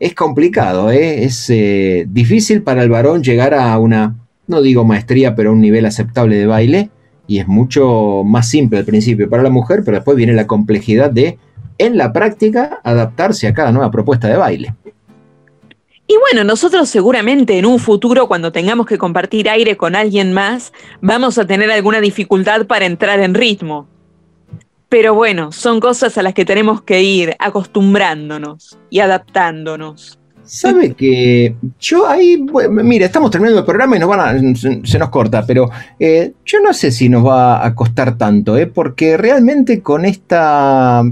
[0.00, 1.24] es complicado, ¿eh?
[1.24, 5.60] es eh, difícil para el varón llegar a una, no digo maestría, pero a un
[5.60, 6.90] nivel aceptable de baile,
[7.26, 11.10] y es mucho más simple al principio para la mujer, pero después viene la complejidad
[11.10, 11.38] de
[11.76, 14.74] en la práctica adaptarse a cada nueva propuesta de baile.
[16.10, 20.72] Y bueno, nosotros seguramente en un futuro, cuando tengamos que compartir aire con alguien más,
[21.02, 23.86] vamos a tener alguna dificultad para entrar en ritmo.
[24.88, 30.18] Pero bueno, son cosas a las que tenemos que ir acostumbrándonos y adaptándonos.
[30.44, 35.10] Sabe que yo ahí, mira, estamos terminando el programa y nos van a, se nos
[35.10, 35.68] corta, pero
[36.00, 38.66] eh, yo no sé si nos va a costar tanto, ¿eh?
[38.66, 41.02] porque realmente con esta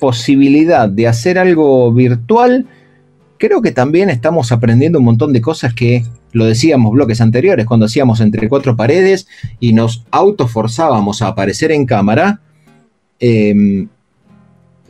[0.00, 2.66] posibilidad de hacer algo virtual,
[3.38, 6.02] creo que también estamos aprendiendo un montón de cosas que
[6.32, 9.28] lo decíamos bloques anteriores, cuando hacíamos entre cuatro paredes
[9.60, 12.40] y nos autoforzábamos a aparecer en cámara.
[13.20, 13.88] Em,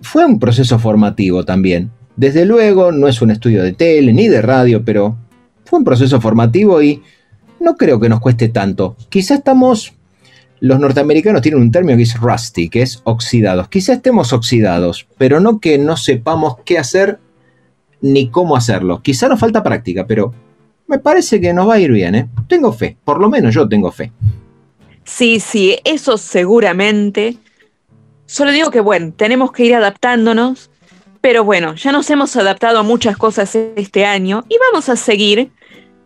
[0.01, 1.91] fue un proceso formativo también.
[2.17, 5.17] Desde luego, no es un estudio de tele ni de radio, pero
[5.65, 7.03] fue un proceso formativo y
[7.61, 8.97] no creo que nos cueste tanto.
[9.09, 9.93] Quizá estamos,
[10.61, 13.69] los norteamericanos tienen un término que es rusty, que es oxidados.
[13.69, 17.19] Quizá estemos oxidados, pero no que no sepamos qué hacer
[18.01, 19.03] ni cómo hacerlo.
[19.03, 20.33] Quizá nos falta práctica, pero
[20.87, 22.29] me parece que nos va a ir bien, ¿eh?
[22.49, 24.13] Tengo fe, por lo menos yo tengo fe.
[25.05, 27.37] Sí, sí, eso seguramente.
[28.31, 30.71] Solo digo que, bueno, tenemos que ir adaptándonos,
[31.21, 35.51] pero bueno, ya nos hemos adaptado a muchas cosas este año y vamos a seguir,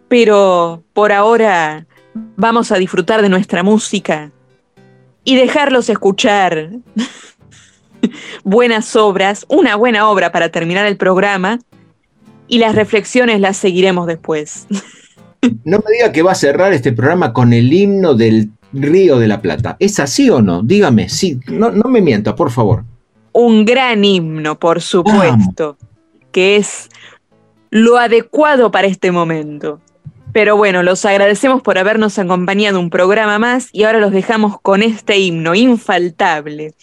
[0.09, 4.33] pero por ahora vamos a disfrutar de nuestra música
[5.23, 6.71] y dejarlos escuchar
[8.43, 11.59] buenas obras, una buena obra para terminar el programa
[12.49, 14.67] y las reflexiones las seguiremos después.
[15.63, 19.29] No me diga que va a cerrar este programa con el himno del Río de
[19.29, 19.77] la Plata.
[19.79, 20.63] ¿Es así o no?
[20.63, 22.85] Dígame, sí, no, no me mienta, por favor.
[23.33, 25.77] Un gran himno, por supuesto,
[26.33, 26.89] que es
[27.71, 29.81] lo adecuado para este momento.
[30.33, 34.83] Pero bueno, los agradecemos por habernos acompañado un programa más y ahora los dejamos con
[34.83, 36.75] este himno infaltable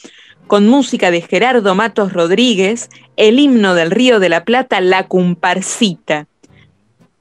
[0.51, 6.27] con música de Gerardo Matos Rodríguez, el himno del Río de la Plata, La Cumparcita,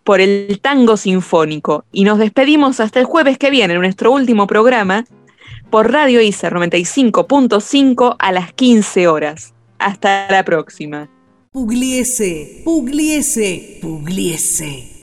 [0.04, 1.84] por el tango sinfónico.
[1.92, 5.04] Y nos despedimos hasta el jueves que viene, en nuestro último programa,
[5.70, 9.54] por Radio ICER 95.5 a las 15 horas.
[9.78, 11.08] Hasta la próxima.
[11.52, 15.00] Pugliese, Pugliese, Pugliese.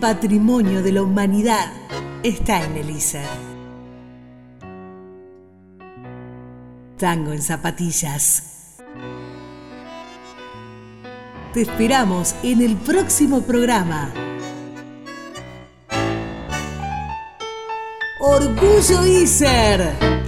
[0.00, 1.70] Patrimonio de la humanidad
[2.22, 3.28] está en el ISER.
[6.96, 8.78] Tango en zapatillas.
[11.52, 14.10] Te esperamos en el próximo programa.
[18.20, 20.19] Orgullo ISER.